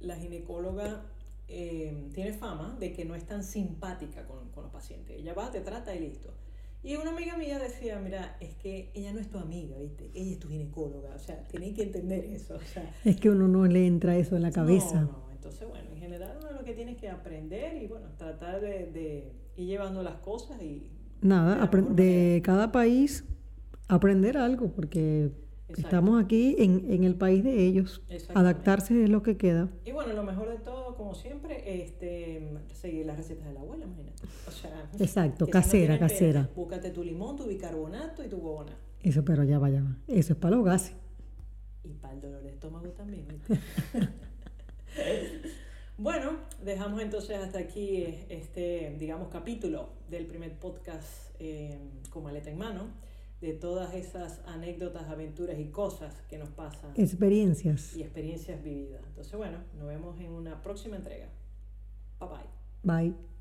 la 0.00 0.16
ginecóloga 0.16 1.04
eh, 1.48 2.08
tiene 2.14 2.32
fama 2.32 2.76
de 2.78 2.92
que 2.92 3.04
no 3.04 3.14
es 3.14 3.24
tan 3.24 3.42
simpática 3.42 4.26
con, 4.26 4.50
con 4.50 4.64
los 4.64 4.72
pacientes. 4.72 5.16
Ella 5.18 5.34
va, 5.34 5.50
te 5.50 5.60
trata 5.60 5.94
y 5.94 6.00
listo. 6.00 6.34
Y 6.82 6.96
una 6.96 7.10
amiga 7.10 7.36
mía 7.36 7.58
decía, 7.58 7.98
mira, 7.98 8.36
es 8.40 8.54
que 8.54 8.90
ella 8.94 9.12
no 9.12 9.18
es 9.18 9.28
tu 9.28 9.38
amiga, 9.38 9.76
¿viste? 9.78 10.10
Ella 10.14 10.32
es 10.32 10.38
tu 10.38 10.48
ginecóloga. 10.48 11.14
O 11.14 11.18
sea, 11.18 11.42
tenéis 11.48 11.74
que 11.74 11.82
entender 11.82 12.24
eso. 12.24 12.54
O 12.56 12.60
sea, 12.60 12.94
Es 13.04 13.16
que 13.16 13.30
uno 13.30 13.48
no 13.48 13.66
le 13.66 13.86
entra 13.86 14.16
eso 14.16 14.36
en 14.36 14.42
la 14.42 14.52
cabeza. 14.52 15.00
no, 15.00 15.12
no. 15.12 15.28
Entonces, 15.32 15.68
bueno, 15.68 15.90
en 15.90 15.98
general 15.98 16.36
uno 16.40 16.52
lo 16.52 16.64
que 16.64 16.74
tiene 16.74 16.96
que 16.96 17.08
aprender 17.08 17.82
y, 17.82 17.86
bueno, 17.86 18.06
tratar 18.16 18.60
de, 18.60 18.90
de 18.92 19.32
ir 19.56 19.66
llevando 19.66 20.02
las 20.02 20.16
cosas 20.16 20.62
y... 20.62 20.90
Nada, 21.20 21.66
de 21.66 21.82
de 22.34 22.42
cada 22.42 22.70
país 22.70 23.24
aprender 23.88 24.36
algo, 24.36 24.70
porque 24.70 25.32
Exacto. 25.68 25.82
estamos 25.82 26.24
aquí 26.24 26.56
en, 26.58 26.86
en 26.90 27.04
el 27.04 27.14
país 27.14 27.44
de 27.44 27.66
ellos. 27.66 28.02
Adaptarse 28.34 29.04
es 29.04 29.10
lo 29.10 29.22
que 29.22 29.36
queda. 29.36 29.68
Y 29.84 29.92
bueno, 29.92 30.12
lo 30.14 30.22
mejor 30.24 30.48
de 30.48 30.56
todo, 30.58 30.96
como 30.96 31.14
siempre, 31.14 31.82
este, 31.82 32.56
seguir 32.72 33.04
las 33.06 33.16
recetas 33.18 33.46
de 33.46 33.52
la 33.54 33.60
abuela, 33.60 33.84
imagínate. 33.84 34.22
O 34.46 34.50
sea, 34.50 34.90
Exacto, 34.98 35.44
que 35.46 35.52
si 35.52 35.58
no 35.58 35.62
casera, 35.62 35.94
que- 35.94 36.00
casera. 36.00 36.50
Búscate 36.56 36.90
tu 36.90 37.04
limón, 37.04 37.36
tu 37.36 37.46
bicarbonato 37.46 38.24
y 38.24 38.28
tu 38.28 38.36
huevona. 38.36 38.72
Eso, 39.02 39.24
pero 39.24 39.44
ya 39.44 39.58
va, 39.58 39.68
ya 39.70 39.82
va. 39.82 39.96
Eso 40.08 40.32
es 40.32 40.38
para 40.38 40.56
los 40.56 40.64
gases. 40.64 40.94
Y 41.84 41.90
para 41.94 42.14
el 42.14 42.20
dolor 42.20 42.42
de 42.42 42.48
estómago 42.50 42.88
también. 42.88 43.26
bueno, 45.98 46.32
dejamos 46.64 47.00
entonces 47.02 47.36
hasta 47.38 47.58
aquí 47.58 48.04
este, 48.28 48.96
digamos, 48.98 49.28
capítulo 49.28 49.90
del 50.08 50.26
primer 50.26 50.52
podcast 50.58 51.30
eh, 51.40 51.78
con 52.10 52.24
maleta 52.24 52.50
en 52.50 52.58
mano, 52.58 52.88
de 53.40 53.52
todas 53.52 53.94
esas 53.94 54.40
anécdotas, 54.46 55.08
aventuras 55.08 55.58
y 55.58 55.66
cosas 55.70 56.14
que 56.28 56.38
nos 56.38 56.48
pasan 56.50 56.92
Experiencias. 56.96 57.96
y 57.96 58.02
experiencias 58.02 58.62
vividas. 58.62 59.02
Entonces, 59.06 59.34
bueno, 59.36 59.58
nos 59.76 59.86
vemos 59.86 60.18
en 60.20 60.32
una 60.32 60.60
próxima 60.62 60.96
entrega. 60.96 61.28
Bye 62.18 62.28
bye. 62.28 63.10
Bye. 63.10 63.37